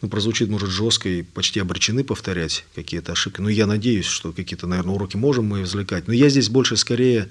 ну, 0.01 0.09
прозвучит, 0.09 0.49
может, 0.49 0.71
жестко, 0.71 1.09
и 1.09 1.23
почти 1.23 1.61
обречены 1.61 2.05
повторять 2.05 2.67
какие-то 2.75 3.13
ошибки. 3.13 3.41
Но 3.41 3.49
я 3.49 3.67
надеюсь, 3.67 4.07
что 4.07 4.33
какие-то, 4.33 4.67
наверное, 4.67 4.95
уроки 4.95 5.17
можем 5.17 5.47
мы 5.47 5.63
извлекать. 5.63 6.07
Но 6.09 6.13
я 6.13 6.29
здесь 6.29 6.49
больше 6.49 6.77
скорее 6.77 7.29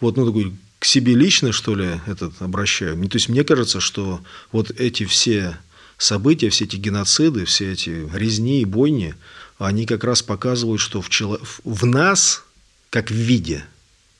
вот, 0.00 0.16
ну, 0.16 0.26
такой 0.26 0.52
к 0.78 0.84
себе 0.84 1.14
лично, 1.14 1.52
что 1.52 1.74
ли, 1.74 2.00
этот 2.06 2.40
обращаю. 2.40 2.96
То 3.08 3.16
есть 3.16 3.28
мне 3.28 3.44
кажется, 3.44 3.80
что 3.80 4.20
вот 4.52 4.70
эти 4.70 5.04
все 5.04 5.58
события, 5.96 6.50
все 6.50 6.64
эти 6.64 6.76
геноциды, 6.76 7.44
все 7.44 7.72
эти 7.72 8.08
резни 8.14 8.62
и 8.62 8.64
бойни, 8.64 9.14
они 9.58 9.86
как 9.86 10.04
раз 10.04 10.22
показывают, 10.22 10.80
что 10.80 11.02
в, 11.02 11.08
чело... 11.08 11.40
в 11.64 11.84
нас, 11.84 12.44
как 12.90 13.10
в 13.10 13.14
виде, 13.14 13.64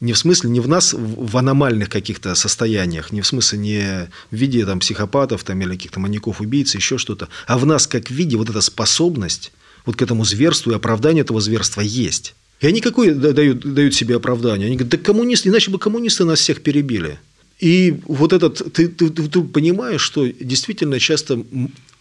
не 0.00 0.12
в 0.12 0.18
смысле, 0.18 0.50
не 0.50 0.60
в 0.60 0.68
нас 0.68 0.92
в 0.92 1.36
аномальных 1.36 1.88
каких-то 1.88 2.34
состояниях, 2.34 3.12
не 3.12 3.20
в 3.20 3.26
смысле 3.26 3.58
не 3.58 4.10
в 4.30 4.36
виде 4.36 4.64
там, 4.66 4.80
психопатов 4.80 5.44
там, 5.44 5.60
или 5.60 5.70
каких-то 5.70 6.00
маньяков, 6.00 6.40
убийц, 6.40 6.74
еще 6.74 6.98
что-то, 6.98 7.28
а 7.46 7.58
в 7.58 7.66
нас 7.66 7.86
как 7.86 8.08
в 8.08 8.10
виде 8.10 8.36
вот 8.36 8.50
эта 8.50 8.60
способность 8.60 9.52
вот 9.86 9.96
к 9.96 10.02
этому 10.02 10.24
зверству 10.24 10.72
и 10.72 10.74
оправданию 10.74 11.24
этого 11.24 11.40
зверства 11.40 11.80
есть. 11.80 12.34
И 12.60 12.66
они 12.66 12.80
какое 12.80 13.14
дают, 13.14 13.60
дают 13.60 13.94
себе 13.94 14.16
оправдание? 14.16 14.66
Они 14.66 14.76
говорят, 14.76 14.90
да 14.90 14.98
коммунисты, 14.98 15.48
иначе 15.48 15.70
бы 15.70 15.78
коммунисты 15.78 16.24
нас 16.24 16.40
всех 16.40 16.62
перебили. 16.62 17.18
И 17.60 18.00
вот 18.06 18.32
этот, 18.32 18.72
ты, 18.72 18.88
ты, 18.88 19.10
ты, 19.10 19.28
ты 19.28 19.40
понимаешь, 19.42 20.00
что 20.00 20.26
действительно 20.26 20.98
часто 20.98 21.44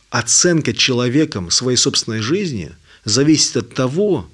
оценка 0.09 0.73
человеком 0.73 1.51
своей 1.51 1.77
собственной 1.77 2.21
жизни 2.21 2.71
зависит 3.05 3.57
от 3.57 3.73
того, 3.73 4.27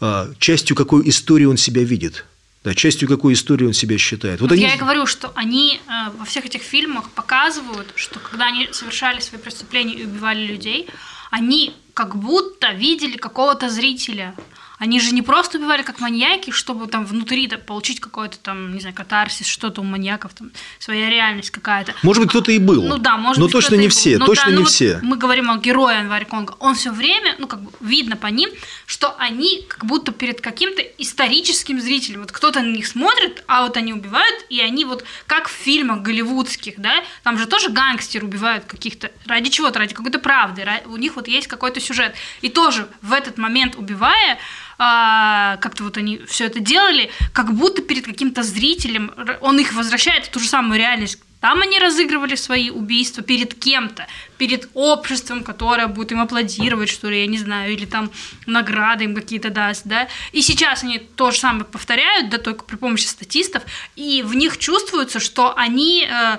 а, 0.00 0.30
частью 0.38 0.76
какой 0.76 1.08
истории 1.08 1.44
он 1.44 1.56
себя 1.56 1.84
видит. 1.84 2.24
Да, 2.62 2.74
частью 2.74 3.08
какой 3.08 3.32
истории 3.32 3.64
он 3.64 3.72
себя 3.72 3.96
считает. 3.96 4.40
Вот, 4.40 4.50
вот 4.50 4.54
они... 4.54 4.62
Я 4.64 4.74
и 4.74 4.78
говорю, 4.78 5.06
что 5.06 5.32
они 5.34 5.80
э, 5.86 6.10
во 6.18 6.26
всех 6.26 6.44
этих 6.44 6.60
фильмах 6.60 7.08
показывают, 7.08 7.88
что 7.94 8.18
когда 8.18 8.48
они 8.48 8.68
совершали 8.72 9.20
свои 9.20 9.40
преступления 9.40 9.94
и 9.94 10.04
убивали 10.04 10.44
людей, 10.44 10.86
они 11.30 11.74
как 11.94 12.16
будто 12.16 12.72
видели 12.72 13.16
какого-то 13.16 13.70
зрителя. 13.70 14.34
Они 14.80 14.98
же 14.98 15.12
не 15.12 15.20
просто 15.20 15.58
убивали 15.58 15.82
как 15.82 16.00
маньяки, 16.00 16.50
чтобы 16.52 16.86
там 16.86 17.04
внутри 17.04 17.46
-то 17.46 17.58
получить 17.58 18.00
какой-то 18.00 18.38
там, 18.38 18.72
не 18.72 18.80
знаю, 18.80 18.94
катарсис, 18.96 19.46
что-то 19.46 19.82
у 19.82 19.84
маньяков, 19.84 20.32
там 20.32 20.52
своя 20.78 21.10
реальность 21.10 21.50
какая-то. 21.50 21.94
Может 22.02 22.22
быть, 22.22 22.30
кто-то 22.30 22.50
и 22.50 22.58
был. 22.58 22.82
Ну 22.84 22.96
да, 22.96 23.18
может 23.18 23.38
но 23.38 23.44
быть, 23.44 23.52
точно 23.52 23.74
не 23.74 23.88
все, 23.88 24.16
ну, 24.16 24.24
точно 24.24 24.46
да, 24.46 24.50
не 24.52 24.56
ну, 24.56 24.64
все. 24.64 24.94
Вот 24.94 25.02
мы 25.02 25.16
говорим 25.18 25.50
о 25.50 25.58
герое 25.58 26.00
Анваре 26.00 26.24
Конго. 26.24 26.54
Он 26.60 26.74
все 26.74 26.92
время, 26.92 27.34
ну 27.38 27.46
как 27.46 27.60
бы 27.60 27.70
видно 27.80 28.16
по 28.16 28.28
ним, 28.28 28.48
что 28.86 29.14
они 29.18 29.66
как 29.68 29.84
будто 29.84 30.12
перед 30.12 30.40
каким-то 30.40 30.80
историческим 30.96 31.78
зрителем. 31.78 32.20
Вот 32.20 32.32
кто-то 32.32 32.60
на 32.60 32.72
них 32.72 32.86
смотрит, 32.86 33.44
а 33.46 33.64
вот 33.64 33.76
они 33.76 33.92
убивают, 33.92 34.46
и 34.48 34.62
они 34.62 34.86
вот 34.86 35.04
как 35.26 35.48
в 35.48 35.52
фильмах 35.52 36.00
голливудских, 36.00 36.74
да, 36.78 37.04
там 37.22 37.36
же 37.36 37.44
тоже 37.46 37.68
гангстеры 37.68 38.26
убивают 38.26 38.64
каких-то 38.64 39.12
ради 39.26 39.50
чего-то, 39.50 39.78
ради 39.78 39.94
какой-то 39.94 40.18
правды, 40.18 40.66
у 40.86 40.96
них 40.96 41.16
вот 41.16 41.28
есть 41.28 41.48
какой-то 41.48 41.80
сюжет. 41.80 42.14
И 42.40 42.48
тоже 42.48 42.88
в 43.02 43.12
этот 43.12 43.36
момент 43.36 43.76
убивая, 43.76 44.38
а, 44.82 45.58
как-то 45.58 45.84
вот 45.84 45.98
они 45.98 46.22
все 46.26 46.46
это 46.46 46.58
делали, 46.58 47.10
как 47.34 47.52
будто 47.52 47.82
перед 47.82 48.06
каким-то 48.06 48.42
зрителем 48.42 49.12
он 49.42 49.58
их 49.58 49.74
возвращает 49.74 50.24
в 50.24 50.30
ту 50.30 50.40
же 50.40 50.48
самую 50.48 50.78
реальность. 50.78 51.18
Там 51.40 51.60
они 51.60 51.78
разыгрывали 51.78 52.34
свои 52.34 52.70
убийства 52.70 53.22
перед 53.22 53.52
кем-то, 53.52 54.06
перед 54.38 54.70
обществом, 54.72 55.44
которое 55.44 55.86
будет 55.86 56.12
им 56.12 56.20
аплодировать, 56.22 56.88
что 56.88 57.10
ли, 57.10 57.20
я 57.20 57.26
не 57.26 57.36
знаю, 57.36 57.74
или 57.74 57.84
там 57.84 58.10
награды 58.46 59.04
им 59.04 59.14
какие-то 59.14 59.50
даст, 59.50 59.82
да. 59.84 60.08
И 60.32 60.40
сейчас 60.40 60.82
они 60.82 60.98
то 60.98 61.30
же 61.30 61.38
самое 61.38 61.66
повторяют, 61.66 62.30
да, 62.30 62.38
только 62.38 62.64
при 62.64 62.76
помощи 62.76 63.04
статистов, 63.04 63.62
и 63.96 64.22
в 64.22 64.34
них 64.34 64.56
чувствуется, 64.56 65.20
что 65.20 65.54
они 65.58 66.08
э, 66.10 66.38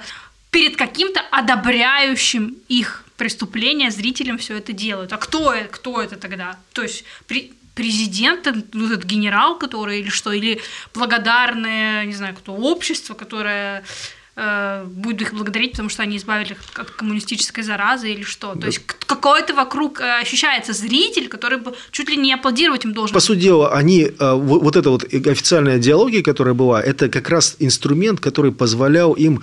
перед 0.50 0.78
каким-то 0.78 1.22
одобряющим 1.32 2.58
их 2.70 3.04
преступление 3.18 3.92
зрителям 3.92 4.40
все 4.40 4.58
это 4.58 4.74
делают. 4.74 5.14
А 5.14 5.18
кто, 5.18 5.54
кто 5.72 6.02
это 6.02 6.16
тогда? 6.16 6.58
То 6.74 6.82
есть 6.82 7.04
при, 7.28 7.54
президент, 7.75 8.48
ну, 8.74 8.88
этот 8.88 9.06
генерал, 9.06 9.58
который 9.58 10.00
или 10.00 10.10
что, 10.10 10.32
или 10.32 10.60
благодарное, 10.94 12.06
не 12.06 12.13
знаю, 12.13 12.36
кто, 12.36 12.54
общество, 12.54 13.13
которое 13.13 13.84
э, 14.36 14.84
будет 14.86 15.22
их 15.22 15.34
благодарить, 15.34 15.72
потому 15.72 15.90
что 15.90 16.04
они 16.04 16.18
избавили 16.18 16.54
их 16.54 16.60
от 16.75 16.92
коммунистической 16.92 17.63
заразы 17.63 18.12
или 18.12 18.24
что. 18.24 18.54
Да. 18.56 18.62
То 18.62 18.68
есть 18.68 18.80
какой-то 18.86 19.54
вокруг 19.54 20.01
э, 20.01 20.22
ощущается 20.22 20.74
зритель, 20.74 21.28
который 21.28 21.60
бы 21.60 21.74
чуть 21.92 22.10
ли 22.10 22.18
не 22.18 22.34
аплодировать 22.34 22.86
им 22.86 22.94
должен. 22.94 23.13
По 23.13 23.20
сути 23.20 23.40
дела, 23.40 23.74
они, 23.74 24.04
э, 24.04 24.34
вот 24.34 24.75
эта 24.75 24.90
вот 24.90 25.04
официальная 25.04 25.80
диалогия, 25.80 26.24
которая 26.24 26.54
была, 26.54 26.82
это 26.82 27.10
как 27.10 27.30
раз 27.30 27.56
инструмент, 27.60 28.20
который 28.20 28.51
позволял 28.51 29.13
им 29.13 29.42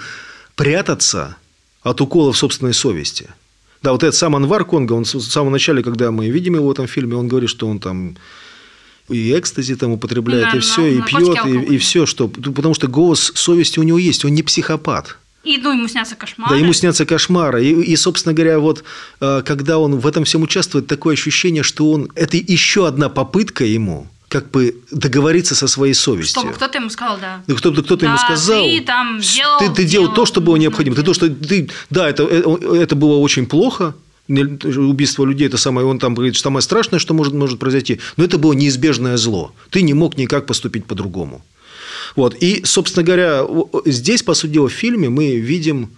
прятаться 0.54 1.36
от 1.82 2.00
уколов 2.00 2.36
собственной 2.36 2.74
совести. 2.74 3.30
Да, 3.82 3.92
вот 3.92 4.02
этот 4.02 4.14
сам 4.16 4.34
Анвар 4.34 4.64
Конга, 4.64 4.94
он 4.94 5.04
с 5.04 5.20
самого 5.20 5.50
начала, 5.50 5.82
когда 5.82 6.10
мы 6.10 6.28
видим 6.28 6.54
его 6.56 6.68
в 6.68 6.70
этом 6.72 6.86
фильме, 6.86 7.16
он 7.16 7.28
говорит, 7.28 7.50
что 7.50 7.68
он 7.68 7.78
там 7.78 8.16
и 9.08 9.38
экстази 9.38 9.74
там 9.76 9.92
употребляет, 9.92 10.52
да, 10.52 10.58
и 10.58 10.60
все, 10.60 10.86
и 10.86 11.00
пьет, 11.00 11.46
и, 11.46 11.74
и 11.74 11.78
все, 11.78 12.04
что. 12.04 12.28
Потому 12.28 12.74
что 12.74 12.88
голос 12.88 13.32
совести 13.34 13.78
у 13.78 13.82
него 13.82 13.98
есть, 13.98 14.24
он 14.24 14.34
не 14.34 14.42
психопат. 14.42 15.16
И 15.44 15.56
ну, 15.56 15.72
ему 15.72 15.88
снятся 15.88 16.14
кошмары. 16.14 16.50
Да, 16.50 16.56
ему 16.56 16.72
снятся 16.72 17.06
кошмары. 17.06 17.64
И, 17.64 17.72
и, 17.72 17.96
собственно 17.96 18.34
говоря, 18.34 18.58
вот 18.58 18.84
э, 19.20 19.42
когда 19.46 19.78
он 19.78 19.98
в 19.98 20.06
этом 20.06 20.24
всем 20.24 20.42
участвует, 20.42 20.86
такое 20.86 21.14
ощущение, 21.14 21.62
что 21.62 21.90
он. 21.90 22.10
Это 22.14 22.36
еще 22.36 22.86
одна 22.86 23.08
попытка 23.08 23.64
ему 23.64 24.08
как 24.28 24.50
бы 24.50 24.76
договориться 24.90 25.54
со 25.54 25.68
своей 25.68 25.94
совестью. 25.94 26.40
Чтобы 26.40 26.52
кто-то 26.52 26.78
ему 26.78 26.90
сказал, 26.90 27.18
да. 27.18 27.42
Кто-то 27.54 27.82
кто 27.82 27.96
да, 27.96 28.06
ему 28.08 28.18
сказал. 28.18 28.62
Ты 28.62 28.80
там 28.82 29.20
делал, 29.20 29.58
ты, 29.58 29.70
ты 29.70 29.84
делал, 29.84 30.06
делал 30.06 30.14
то, 30.14 30.26
что 30.26 30.40
было 30.40 30.56
необходимо. 30.56 30.96
Ты 30.96 31.02
то, 31.02 31.14
что 31.14 31.28
ты, 31.30 31.70
да, 31.88 32.08
это, 32.08 32.24
э, 32.24 32.82
это 32.82 32.94
было 32.94 33.16
очень 33.16 33.46
плохо, 33.46 33.94
убийство 34.28 35.24
людей, 35.24 35.46
это 35.46 35.56
самое, 35.56 35.86
он 35.86 35.98
там 35.98 36.14
говорит, 36.14 36.34
что 36.34 36.44
самое 36.44 36.62
страшное, 36.62 36.98
что 36.98 37.14
может, 37.14 37.32
может 37.32 37.58
произойти, 37.58 38.00
но 38.16 38.24
это 38.24 38.36
было 38.38 38.52
неизбежное 38.52 39.16
зло. 39.16 39.54
Ты 39.70 39.80
не 39.82 39.94
мог 39.94 40.18
никак 40.18 40.46
поступить 40.46 40.84
по-другому. 40.84 41.42
Вот. 42.14 42.36
И, 42.40 42.62
собственно 42.64 43.04
говоря, 43.04 43.46
здесь, 43.86 44.22
по 44.22 44.34
сути 44.34 44.52
дела, 44.52 44.68
в 44.68 44.72
фильме 44.72 45.08
мы 45.08 45.36
видим 45.36 45.90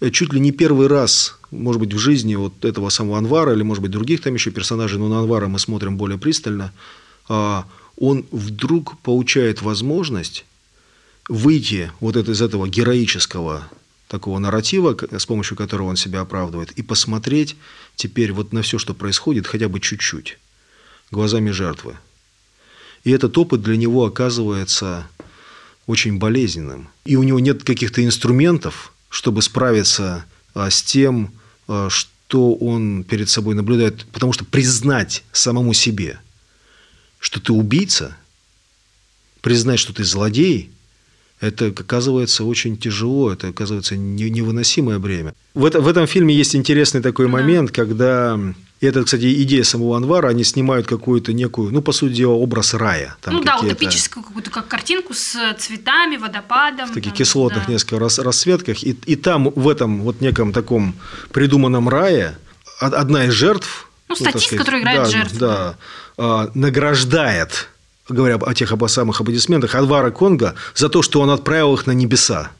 э, 0.00 0.10
чуть 0.10 0.32
ли 0.32 0.40
не 0.40 0.52
первый 0.52 0.86
раз, 0.86 1.38
может 1.50 1.80
быть, 1.80 1.92
в 1.92 1.98
жизни 1.98 2.34
вот 2.34 2.64
этого 2.64 2.88
самого 2.88 3.18
Анвара 3.18 3.52
или, 3.52 3.62
может 3.62 3.82
быть, 3.82 3.90
других 3.90 4.22
там 4.22 4.34
еще 4.34 4.50
персонажей, 4.50 4.98
но 4.98 5.08
на 5.08 5.18
Анвара 5.18 5.48
мы 5.48 5.58
смотрим 5.58 5.96
более 5.96 6.18
пристально, 6.18 6.72
он 7.30 8.26
вдруг 8.32 8.98
получает 8.98 9.62
возможность 9.62 10.44
выйти 11.28 11.92
вот 12.00 12.16
из 12.16 12.42
этого 12.42 12.68
героического 12.68 13.68
такого 14.08 14.40
нарратива, 14.40 14.96
с 15.16 15.24
помощью 15.26 15.56
которого 15.56 15.86
он 15.86 15.96
себя 15.96 16.20
оправдывает, 16.20 16.72
и 16.72 16.82
посмотреть 16.82 17.56
теперь 17.94 18.32
вот 18.32 18.52
на 18.52 18.62
все, 18.62 18.78
что 18.78 18.92
происходит, 18.94 19.46
хотя 19.46 19.68
бы 19.68 19.78
чуть-чуть, 19.78 20.38
глазами 21.12 21.50
жертвы. 21.50 21.96
И 23.04 23.12
этот 23.12 23.38
опыт 23.38 23.62
для 23.62 23.76
него 23.76 24.04
оказывается 24.04 25.06
очень 25.86 26.18
болезненным. 26.18 26.88
И 27.04 27.16
у 27.16 27.22
него 27.22 27.40
нет 27.40 27.64
каких-то 27.64 28.04
инструментов, 28.04 28.92
чтобы 29.08 29.42
справиться 29.42 30.24
а, 30.54 30.70
с 30.70 30.82
тем, 30.82 31.32
а, 31.68 31.88
что 31.88 32.54
он 32.54 33.04
перед 33.04 33.28
собой 33.28 33.54
наблюдает. 33.54 34.06
Потому 34.12 34.32
что 34.32 34.44
признать 34.44 35.24
самому 35.32 35.72
себе, 35.72 36.18
что 37.20 37.40
ты 37.40 37.52
убийца, 37.52 38.16
признать, 39.40 39.78
что 39.78 39.92
ты 39.92 40.02
злодей– 40.02 40.70
это 41.40 41.68
оказывается 41.68 42.44
очень 42.44 42.76
тяжело, 42.76 43.32
это 43.32 43.48
оказывается 43.48 43.96
невыносимое 43.96 44.98
бремя. 44.98 45.34
В, 45.54 45.64
это, 45.64 45.80
в 45.80 45.88
этом 45.88 46.06
фильме 46.06 46.34
есть 46.34 46.54
интересный 46.54 47.00
такой 47.00 47.26
да. 47.26 47.32
момент, 47.32 47.70
когда 47.70 48.38
и 48.80 48.86
это, 48.86 49.04
кстати, 49.04 49.42
идея 49.42 49.62
самого 49.62 49.96
Анвара, 49.96 50.28
они 50.28 50.44
снимают 50.44 50.86
какую-то 50.86 51.32
некую, 51.32 51.70
ну, 51.70 51.82
по 51.82 51.92
сути 51.92 52.14
дела, 52.14 52.32
образ 52.32 52.74
рая. 52.74 53.16
Там 53.22 53.34
ну 53.34 53.42
да, 53.42 53.58
утопическую 53.58 54.22
какую-то 54.22 54.50
как 54.50 54.68
картинку 54.68 55.12
с 55.14 55.36
цветами, 55.58 56.16
водопадом. 56.16 56.88
В 56.88 56.94
таких 56.94 57.12
там, 57.12 57.18
кислотных 57.18 57.66
да. 57.66 57.72
несколько 57.72 57.98
рас, 57.98 58.18
расцветках. 58.18 58.82
И, 58.82 58.96
и 59.04 59.16
там, 59.16 59.50
в 59.50 59.68
этом 59.68 60.02
вот 60.02 60.20
неком 60.22 60.52
таком 60.52 60.94
придуманном 61.32 61.88
рае, 61.88 62.38
одна 62.78 63.26
из 63.26 63.32
жертв... 63.32 63.89
Ну, 64.10 64.16
статист, 64.16 64.46
сказать, 64.46 64.58
который 64.58 64.80
играет 64.80 65.02
да, 65.02 65.04
жертву. 65.06 65.38
Да, 65.38 65.74
да, 66.16 66.50
награждает 66.54 67.68
говоря 68.08 68.36
о 68.36 68.54
тех 68.54 68.72
об 68.72 68.86
самых 68.88 69.20
аплодисментах, 69.20 69.74
Альвара 69.74 70.10
Конга 70.10 70.54
за 70.74 70.88
то, 70.88 71.02
что 71.02 71.20
он 71.20 71.30
отправил 71.30 71.74
их 71.74 71.86
на 71.86 71.92
небеса. 71.92 72.50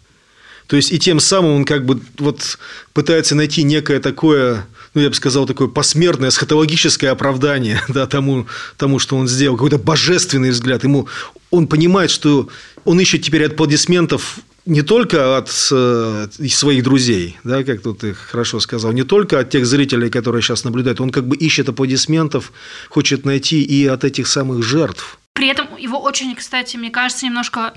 То 0.66 0.76
есть, 0.76 0.92
и 0.92 1.00
тем 1.00 1.18
самым 1.18 1.56
он 1.56 1.64
как 1.64 1.84
бы 1.84 2.00
вот 2.18 2.58
пытается 2.92 3.34
найти 3.34 3.64
некое 3.64 3.98
такое, 3.98 4.68
ну, 4.94 5.00
я 5.00 5.08
бы 5.08 5.14
сказал, 5.14 5.44
такое 5.44 5.66
посмертное, 5.66 6.30
схотологическое 6.30 7.10
оправдание 7.10 7.82
да, 7.88 8.06
тому, 8.06 8.46
тому, 8.76 9.00
что 9.00 9.16
он 9.16 9.26
сделал, 9.26 9.56
какой-то 9.56 9.78
божественный 9.78 10.50
взгляд. 10.50 10.84
Ему, 10.84 11.08
он 11.50 11.66
понимает, 11.66 12.12
что 12.12 12.48
он 12.84 13.00
ищет 13.00 13.22
теперь 13.22 13.46
аплодисментов 13.46 14.38
не 14.66 14.82
только 14.82 15.36
от 15.36 15.48
э, 15.72 16.28
своих 16.48 16.82
друзей, 16.82 17.38
да, 17.44 17.64
как 17.64 17.82
тут 17.82 18.00
ты 18.00 18.14
хорошо 18.14 18.60
сказал, 18.60 18.92
не 18.92 19.04
только 19.04 19.40
от 19.40 19.50
тех 19.50 19.66
зрителей, 19.66 20.10
которые 20.10 20.42
сейчас 20.42 20.64
наблюдают, 20.64 21.00
он 21.00 21.10
как 21.10 21.26
бы 21.26 21.36
ищет 21.36 21.68
аплодисментов, 21.68 22.52
хочет 22.88 23.24
найти 23.24 23.62
и 23.62 23.86
от 23.86 24.04
этих 24.04 24.26
самых 24.26 24.62
жертв. 24.62 25.18
При 25.32 25.48
этом 25.48 25.76
его 25.78 26.00
очень, 26.00 26.34
кстати, 26.34 26.76
мне 26.76 26.90
кажется, 26.90 27.26
немножко 27.26 27.72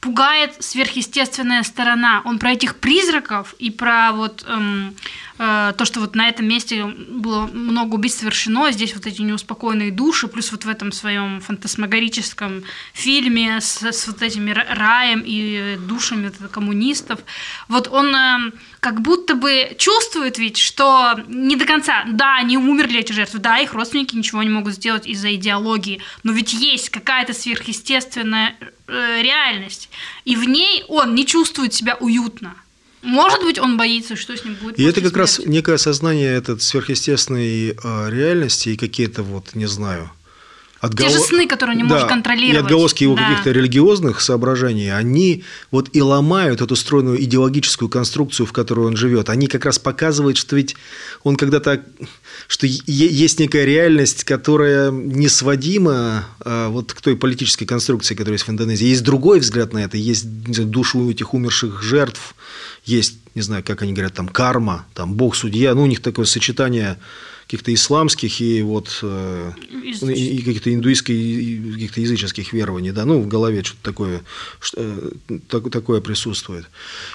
пугает 0.00 0.52
сверхъестественная 0.60 1.62
сторона. 1.62 2.20
Он 2.24 2.38
про 2.38 2.52
этих 2.52 2.76
призраков 2.76 3.54
и 3.58 3.70
про 3.70 4.12
вот 4.12 4.44
эм, 4.46 4.94
то, 5.36 5.74
что 5.82 5.98
вот 5.98 6.14
на 6.14 6.28
этом 6.28 6.46
месте 6.46 6.84
было 6.84 7.46
много 7.46 7.94
убийств 7.96 8.20
совершено, 8.20 8.70
здесь 8.70 8.94
вот 8.94 9.06
эти 9.06 9.20
неуспокоенные 9.22 9.90
души, 9.90 10.28
плюс 10.28 10.52
вот 10.52 10.64
в 10.64 10.68
этом 10.68 10.92
своем 10.92 11.40
фантасмагорическом 11.40 12.62
фильме 12.92 13.60
с, 13.60 13.82
с 13.82 14.06
вот 14.06 14.22
этими 14.22 14.52
раем 14.52 15.22
и 15.26 15.76
душами 15.76 16.30
коммунистов. 16.50 17.18
Вот 17.66 17.88
он 17.88 18.14
э, 18.14 18.52
как 18.78 19.00
будто 19.00 19.34
бы 19.34 19.74
чувствует 19.76 20.38
ведь, 20.38 20.58
что 20.58 21.14
не 21.26 21.56
до 21.56 21.64
конца, 21.64 22.04
да, 22.06 22.36
они 22.36 22.56
умерли 22.56 23.00
эти 23.00 23.12
жертвы, 23.12 23.40
да, 23.40 23.58
их 23.58 23.74
родственники 23.74 24.14
ничего 24.14 24.42
не 24.42 24.50
могут 24.50 24.74
сделать 24.74 25.06
из-за 25.06 25.34
идеологии, 25.34 26.00
но 26.22 26.32
ведь 26.32 26.52
есть 26.52 26.90
какая-то 26.90 27.32
сверхъестественная 27.32 28.56
э, 28.86 29.22
реальность, 29.22 29.90
и 30.24 30.36
в 30.36 30.44
ней 30.44 30.84
он 30.86 31.14
не 31.16 31.26
чувствует 31.26 31.74
себя 31.74 31.96
уютно. 31.96 32.54
Может 33.04 33.42
быть, 33.42 33.58
он 33.58 33.76
боится, 33.76 34.16
что 34.16 34.36
с 34.36 34.44
ним 34.44 34.54
будет. 34.54 34.78
И 34.78 34.82
это 34.82 35.00
как 35.02 35.12
смерти. 35.12 35.18
раз 35.18 35.38
некое 35.46 35.74
осознание 35.74 36.34
этот 36.34 36.62
сверхъестественной 36.62 37.70
э, 37.70 38.10
реальности 38.10 38.70
и 38.70 38.76
какие-то 38.76 39.22
вот, 39.22 39.54
не 39.54 39.66
знаю, 39.66 40.10
отгол... 40.84 41.06
Те 41.06 41.12
же 41.12 41.20
сны, 41.20 41.46
которые 41.46 41.76
не 41.76 41.82
да, 41.82 41.88
можешь 41.88 42.08
контролировать. 42.08 42.62
И 42.62 42.64
отголоски 42.64 43.04
его 43.04 43.16
да. 43.16 43.28
каких-то 43.28 43.50
религиозных 43.50 44.20
соображений, 44.20 44.94
они 44.94 45.44
вот 45.70 45.90
и 45.92 46.02
ломают 46.02 46.60
эту 46.60 46.76
стройную 46.76 47.22
идеологическую 47.22 47.88
конструкцию, 47.88 48.46
в 48.46 48.52
которой 48.52 48.86
он 48.86 48.96
живет. 48.96 49.28
Они 49.30 49.46
как 49.46 49.64
раз 49.64 49.78
показывают, 49.78 50.36
что 50.36 50.56
ведь 50.56 50.76
он 51.22 51.36
когда-то 51.36 51.82
что 52.46 52.66
есть 52.66 53.40
некая 53.40 53.64
реальность, 53.64 54.24
которая 54.24 54.90
не 54.90 55.28
сводима 55.28 56.26
а 56.40 56.68
вот 56.68 56.92
к 56.92 57.00
той 57.00 57.16
политической 57.16 57.64
конструкции, 57.64 58.14
которая 58.14 58.34
есть 58.34 58.46
в 58.46 58.50
Индонезии. 58.50 58.86
Есть 58.86 59.02
другой 59.02 59.40
взгляд 59.40 59.72
на 59.72 59.78
это, 59.78 59.96
есть 59.96 60.26
душу 60.26 61.10
этих 61.10 61.34
умерших 61.34 61.82
жертв, 61.82 62.34
есть, 62.84 63.16
не 63.34 63.42
знаю, 63.42 63.64
как 63.64 63.82
они 63.82 63.92
говорят, 63.92 64.14
там 64.14 64.28
карма, 64.28 64.86
там 64.94 65.14
бог-судья, 65.14 65.74
ну, 65.74 65.84
у 65.84 65.86
них 65.86 66.00
такое 66.00 66.26
сочетание 66.26 66.98
каких-то 67.54 67.72
исламских 67.72 68.40
и 68.40 68.62
вот 68.62 68.98
э, 69.02 69.52
и 69.82 70.38
каких-то 70.38 70.74
индуистских 70.74 71.14
и 71.14 71.72
каких-то 71.74 72.00
языческих 72.00 72.52
верований, 72.52 72.90
да, 72.90 73.04
ну 73.04 73.20
в 73.20 73.28
голове 73.28 73.62
что-то 73.62 73.82
такое, 73.82 74.22
что, 74.60 75.12
так, 75.48 75.70
такое 75.70 76.00
присутствует. 76.00 76.66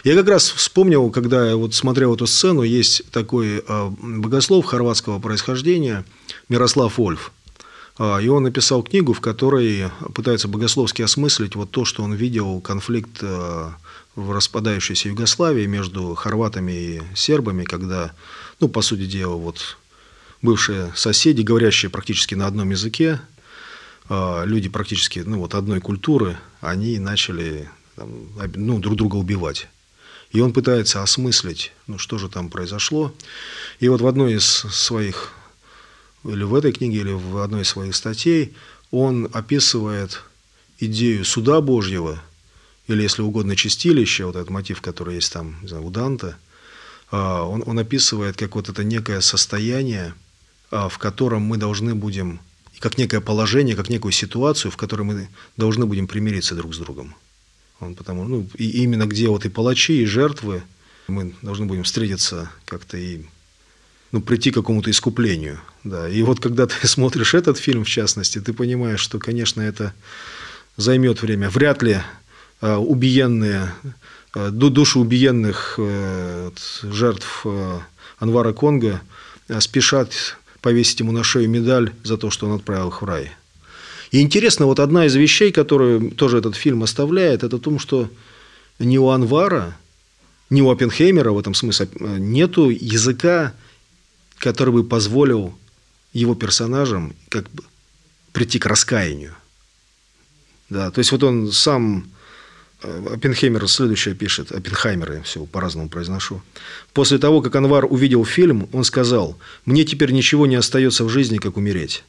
Я 0.06 0.16
как 0.16 0.30
раз 0.30 0.50
вспомнил, 0.50 1.10
когда 1.10 1.50
я 1.50 1.58
вот 1.58 1.74
смотрел 1.74 2.16
эту 2.16 2.26
сцену, 2.26 2.64
есть 2.64 3.04
такой 3.12 3.64
э, 3.68 3.90
богослов 4.02 4.66
хорватского 4.66 5.20
происхождения 5.20 6.06
Мирослав 6.48 6.98
Ольф. 7.00 7.32
А, 7.98 8.20
и 8.20 8.30
он 8.30 8.44
написал 8.44 8.82
книгу, 8.82 9.12
в 9.12 9.20
которой 9.20 9.90
пытается 10.16 10.48
богословски 10.48 11.02
осмыслить 11.02 11.56
вот 11.56 11.70
то, 11.70 11.84
что 11.84 12.02
он 12.02 12.14
видел 12.14 12.62
конфликт 12.62 13.20
э, 13.22 13.70
в 14.16 14.32
распадающейся 14.32 15.10
Югославии 15.10 15.66
между 15.66 16.16
хорватами 16.16 16.72
и 16.72 17.02
сербами, 17.14 17.66
когда, 17.66 18.14
ну, 18.62 18.70
по 18.70 18.82
сути 18.82 19.06
дела, 19.06 19.36
вот 19.36 19.78
бывшие 20.42 20.92
соседи, 20.96 21.42
говорящие 21.42 21.90
практически 21.90 22.36
на 22.36 22.48
одном 22.48 22.70
языке, 22.70 23.22
а, 24.08 24.44
люди 24.44 24.70
практически 24.70 25.20
ну, 25.20 25.40
вот 25.40 25.54
одной 25.54 25.80
культуры, 25.80 26.38
они 26.62 26.98
начали 27.00 27.70
там, 27.96 28.30
ну, 28.56 28.80
друг 28.80 28.96
друга 28.96 29.16
убивать. 29.16 29.68
И 30.32 30.42
он 30.42 30.54
пытается 30.54 31.02
осмыслить, 31.02 31.72
ну, 31.88 31.98
что 31.98 32.18
же 32.18 32.30
там 32.30 32.50
произошло. 32.50 33.14
И 33.80 33.90
вот 33.90 34.02
в 34.02 34.08
одной 34.08 34.36
из 34.36 34.46
своих, 34.46 35.32
или 36.24 36.44
в 36.44 36.54
этой 36.54 36.72
книге, 36.72 37.00
или 37.00 37.12
в 37.12 37.38
одной 37.38 37.64
из 37.64 37.70
своих 37.70 37.96
статей, 37.96 38.56
он 38.92 39.30
описывает 39.34 40.24
идею 40.80 41.26
суда 41.26 41.62
Божьего, 41.62 42.22
или, 42.88 43.02
если 43.02 43.22
угодно, 43.22 43.56
чистилища, 43.56 44.26
вот 44.26 44.36
этот 44.36 44.50
мотив, 44.50 44.82
который 44.82 45.16
есть 45.16 45.32
там, 45.34 45.58
не 45.62 45.68
знаю, 45.68 45.86
у 45.86 45.90
Данта, 45.90 46.38
а, 47.12 47.44
он, 47.44 47.64
он 47.66 47.80
описывает 47.80 48.38
как 48.38 48.56
вот 48.56 48.70
это 48.70 48.84
некое 48.84 49.22
состояние, 49.22 50.14
в 50.72 50.98
котором 50.98 51.44
мы 51.44 51.58
должны 51.58 51.96
будем, 51.96 52.40
как 52.80 52.98
некое 52.98 53.22
положение, 53.22 53.76
как 53.76 53.90
некую 53.90 54.12
ситуацию, 54.12 54.72
в 54.72 54.78
которой 54.78 55.04
мы 55.04 55.30
должны 55.58 55.86
будем 55.86 56.08
примириться 56.08 56.56
друг 56.56 56.74
с 56.74 56.78
другом. 56.78 57.16
Он 57.80 57.96
потому, 57.96 58.26
ну, 58.26 58.48
и 58.56 58.84
именно 58.84 59.06
где 59.06 59.28
вот 59.30 59.46
и 59.46 59.50
палачи, 59.50 60.02
и 60.02 60.06
жертвы, 60.06 60.64
мы 61.08 61.34
должны 61.42 61.66
будем 61.66 61.84
встретиться 61.84 62.52
как-то 62.66 62.98
и 62.98 63.22
ну, 64.12 64.22
прийти 64.22 64.52
к 64.52 64.56
какому-то 64.56 64.90
искуплению. 64.92 65.60
Да. 65.84 66.10
И 66.10 66.22
вот 66.24 66.40
когда 66.40 66.68
ты 66.68 66.76
смотришь 66.88 67.34
этот 67.34 67.58
фильм, 67.58 67.84
в 67.84 67.90
частности, 67.90 68.40
ты 68.40 68.54
понимаешь, 68.54 69.00
что, 69.00 69.20
конечно, 69.20 69.62
это 69.62 69.94
займет 70.78 71.22
время. 71.22 71.50
Вряд 71.50 71.82
ли 71.84 72.00
э, 72.62 72.76
убиенные, 72.76 73.74
э, 74.36 74.50
души 74.50 75.00
убиенных 75.00 75.76
э, 75.78 76.52
жертв 76.84 77.42
э, 77.46 77.80
Анвара 78.20 78.54
Конга 78.54 79.02
спешат 79.60 80.38
повесить 80.62 81.00
ему 81.00 81.12
на 81.12 81.24
шею 81.24 81.50
медаль 81.50 81.94
за 82.04 82.18
то, 82.18 82.30
что 82.30 82.48
он 82.48 82.56
отправил 82.56 82.90
их 82.90 83.02
в 83.02 83.06
рай. 83.06 83.32
И 84.12 84.22
интересно, 84.22 84.66
вот 84.66 84.80
одна 84.80 85.06
из 85.06 85.16
вещей, 85.16 85.52
которую 85.52 86.12
тоже 86.12 86.40
этот 86.40 86.56
фильм 86.56 86.84
оставляет, 86.84 87.44
это 87.44 87.60
то, 87.60 87.78
что 87.80 88.10
ни 88.80 88.98
у 88.98 89.10
Анвара, 89.10 89.78
ни 90.50 90.62
у 90.62 90.70
Оппенхеймера 90.70 91.32
в 91.32 91.40
этом 91.40 91.54
смысле 91.54 91.90
нету 92.00 92.70
языка, 92.70 93.54
который 94.40 94.74
бы 94.74 94.84
позволил 94.84 95.56
его 96.12 96.34
персонажам 96.34 97.16
как 97.30 97.50
бы 97.52 97.64
прийти 98.34 98.58
к 98.58 98.66
раскаянию. 98.66 99.36
Да, 100.70 100.92
то 100.92 101.00
есть 101.00 101.12
вот 101.12 101.24
он 101.24 101.52
сам 101.52 102.10
Оппенхеймер 102.82 103.68
следующее 103.68 104.16
пишет. 104.16 104.52
Оппенхаймер, 104.52 105.12
я 105.12 105.22
все 105.22 105.46
по-разному 105.46 105.90
произношу. 105.90 106.42
После 106.94 107.18
того, 107.18 107.42
как 107.42 107.56
Анвар 107.56 107.86
увидел 107.86 108.24
фильм, 108.24 108.70
он 108.72 108.86
сказал, 108.86 109.38
«Мне 109.66 109.84
теперь 109.84 110.12
ничего 110.12 110.48
не 110.48 110.56
остается 110.56 111.04
в 111.04 111.10
жизни, 111.10 111.38
как 111.38 111.58
умереть». 111.58 112.04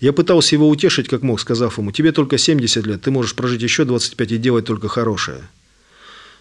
Я 0.00 0.12
пытался 0.12 0.54
его 0.54 0.68
утешить, 0.68 1.08
как 1.08 1.22
мог, 1.22 1.40
сказав 1.40 1.78
ему, 1.78 1.92
«Тебе 1.92 2.12
только 2.12 2.38
70 2.38 2.86
лет, 2.86 3.02
ты 3.02 3.10
можешь 3.10 3.34
прожить 3.34 3.62
еще 3.62 3.84
25 3.84 4.32
и 4.32 4.38
делать 4.38 4.64
только 4.64 4.88
хорошее». 4.88 5.42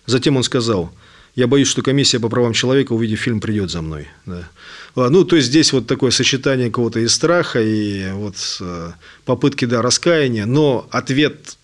Затем 0.06 0.38
он 0.38 0.44
сказал, 0.44 0.94
«Я 1.36 1.48
боюсь, 1.48 1.68
что 1.68 1.82
комиссия 1.82 2.22
по 2.22 2.30
правам 2.30 2.54
человека, 2.54 2.94
увидев 2.94 3.20
фильм, 3.20 3.42
придет 3.42 3.70
за 3.70 3.82
мной». 3.82 4.08
Да. 4.26 4.48
Ну, 4.96 5.26
то 5.26 5.36
есть, 5.36 5.50
здесь 5.50 5.74
вот 5.74 5.88
такое 5.88 6.12
сочетание 6.12 6.72
кого-то 6.72 7.02
и 7.02 7.08
страха, 7.10 7.62
и 7.62 8.12
вот 8.14 8.36
э, 8.62 8.92
попытки, 9.26 9.66
да, 9.66 9.82
раскаяния, 9.82 10.46
но 10.46 10.88
ответ 10.90 11.58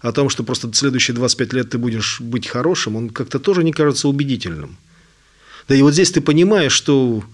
о 0.00 0.12
том, 0.12 0.28
что 0.28 0.44
просто 0.44 0.72
следующие 0.72 1.14
25 1.14 1.52
лет 1.52 1.70
ты 1.70 1.78
будешь 1.78 2.20
быть 2.20 2.46
хорошим, 2.46 2.96
он 2.96 3.10
как-то 3.10 3.38
тоже 3.38 3.64
не 3.64 3.72
кажется 3.72 4.08
убедительным. 4.08 4.76
Да 5.68 5.74
и 5.74 5.82
вот 5.82 5.92
здесь 5.92 6.12
ты 6.12 6.20
понимаешь, 6.20 6.72
что 6.72 7.24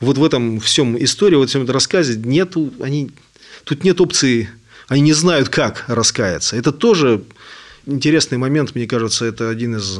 вот 0.00 0.18
в 0.18 0.24
этом 0.24 0.60
всем 0.60 1.02
истории, 1.02 1.36
вот 1.36 1.46
в 1.46 1.50
всем 1.50 1.62
этом 1.62 1.74
рассказе 1.74 2.16
нету, 2.16 2.72
они, 2.80 3.10
тут 3.64 3.84
нет 3.84 4.00
опции, 4.00 4.48
они 4.88 5.02
не 5.02 5.12
знают, 5.12 5.48
как 5.48 5.84
раскаяться. 5.86 6.56
Это 6.56 6.72
тоже 6.72 7.22
интересный 7.86 8.38
момент, 8.38 8.74
мне 8.74 8.86
кажется, 8.86 9.24
это 9.24 9.48
один 9.50 9.76
из, 9.76 9.98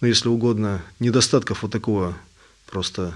ну, 0.00 0.08
если 0.08 0.28
угодно, 0.28 0.82
недостатков 0.98 1.62
вот 1.62 1.72
такого 1.72 2.16
просто 2.70 3.14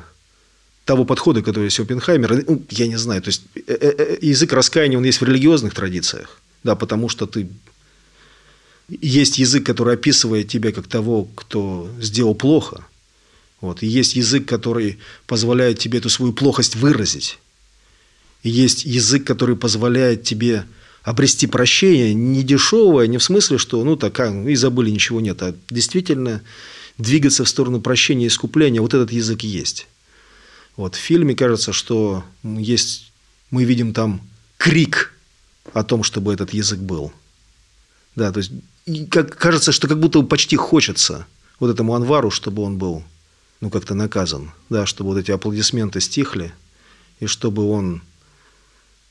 того 0.85 1.05
подхода, 1.05 1.43
который 1.43 1.65
есть 1.65 1.79
у 1.79 1.85
Оппенхаймера, 1.85 2.43
ну, 2.47 2.65
я 2.71 2.87
не 2.89 2.97
знаю, 2.97 3.23
то 3.23 3.29
есть 3.29 3.43
э, 3.55 3.61
э, 3.69 3.95
э, 3.97 4.19
язык 4.21 4.53
раскаяния, 4.53 4.99
он 4.99 5.05
есть 5.05 5.21
в 5.21 5.25
религиозных 5.25 5.75
традициях, 5.75 6.41
да, 6.65 6.75
потому 6.75 7.09
что 7.09 7.27
ты 7.27 7.49
есть 9.01 9.39
язык, 9.39 9.65
который 9.65 9.95
описывает 9.95 10.49
тебя 10.49 10.73
как 10.73 10.87
того, 10.87 11.25
кто 11.35 11.89
сделал 12.01 12.35
плохо. 12.35 12.85
Вот. 13.61 13.83
И 13.83 13.87
есть 13.87 14.17
язык, 14.17 14.47
который 14.47 14.99
позволяет 15.27 15.79
тебе 15.79 15.99
эту 15.99 16.11
свою 16.11 16.33
плохость 16.33 16.77
выразить. 16.77 17.39
И 18.43 18.51
есть 18.51 18.85
язык, 18.85 19.25
который 19.25 19.57
позволяет 19.57 20.25
тебе 20.25 20.67
обрести 21.03 21.47
прощение 21.47 22.13
не 22.15 22.43
дешевое, 22.43 23.07
не 23.07 23.19
в 23.19 23.23
смысле, 23.23 23.59
что 23.59 23.83
ну 23.85 23.97
так, 23.97 24.19
ну, 24.19 24.49
и 24.49 24.55
забыли, 24.55 24.91
ничего 24.91 25.21
нет, 25.21 25.43
а 25.43 25.55
действительно 25.69 26.43
двигаться 26.99 27.45
в 27.45 27.49
сторону 27.49 27.81
прощения 27.81 28.27
и 28.27 28.29
искупления, 28.29 28.81
вот 28.81 28.95
этот 28.95 29.13
язык 29.13 29.43
есть. 29.43 29.87
Вот. 30.77 30.95
В 30.95 30.99
фильме 30.99 31.35
кажется, 31.35 31.73
что 31.73 32.25
есть, 32.43 33.13
мы 33.51 33.65
видим 33.65 33.93
там 33.93 34.21
крик 34.59 35.15
о 35.73 35.83
том, 35.85 36.03
чтобы 36.03 36.33
этот 36.33 36.53
язык 36.53 36.79
был. 36.79 37.13
Да, 38.15 38.31
то 38.33 38.39
есть 38.39 38.53
как, 39.11 39.37
кажется, 39.37 39.73
что 39.73 39.89
как 39.89 39.99
будто 39.99 40.23
почти 40.23 40.57
хочется 40.57 41.27
вот 41.61 41.71
этому 41.71 41.95
Анвару, 41.95 42.31
чтобы 42.31 42.63
он 42.63 42.79
был 42.79 43.05
ну, 43.61 43.71
как-то 43.71 43.95
наказан, 43.95 44.51
да, 44.69 44.87
чтобы 44.87 45.11
вот 45.11 45.19
эти 45.19 45.31
аплодисменты 45.31 46.01
стихли, 46.01 46.53
и 47.21 47.27
чтобы 47.27 47.71
он 47.71 48.03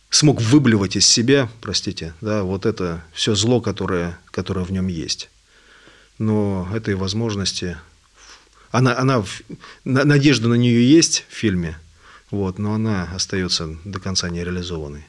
смог 0.09 0.41
выблевать 0.41 0.97
из 0.97 1.07
себя, 1.07 1.49
простите, 1.61 2.13
да, 2.19 2.43
вот 2.43 2.65
это 2.65 3.03
все 3.13 3.33
зло, 3.33 3.61
которое, 3.61 4.19
которое 4.25 4.65
в 4.65 4.71
нем 4.71 4.87
есть. 4.87 5.29
Но 6.17 6.67
этой 6.75 6.95
возможности, 6.95 7.77
она, 8.71 8.97
она, 8.97 9.23
надежда 9.85 10.49
на 10.49 10.55
нее 10.55 10.87
есть 10.91 11.25
в 11.29 11.33
фильме, 11.33 11.79
вот, 12.29 12.59
но 12.59 12.73
она 12.73 13.09
остается 13.15 13.77
до 13.85 14.01
конца 14.01 14.29
нереализованной. 14.29 15.07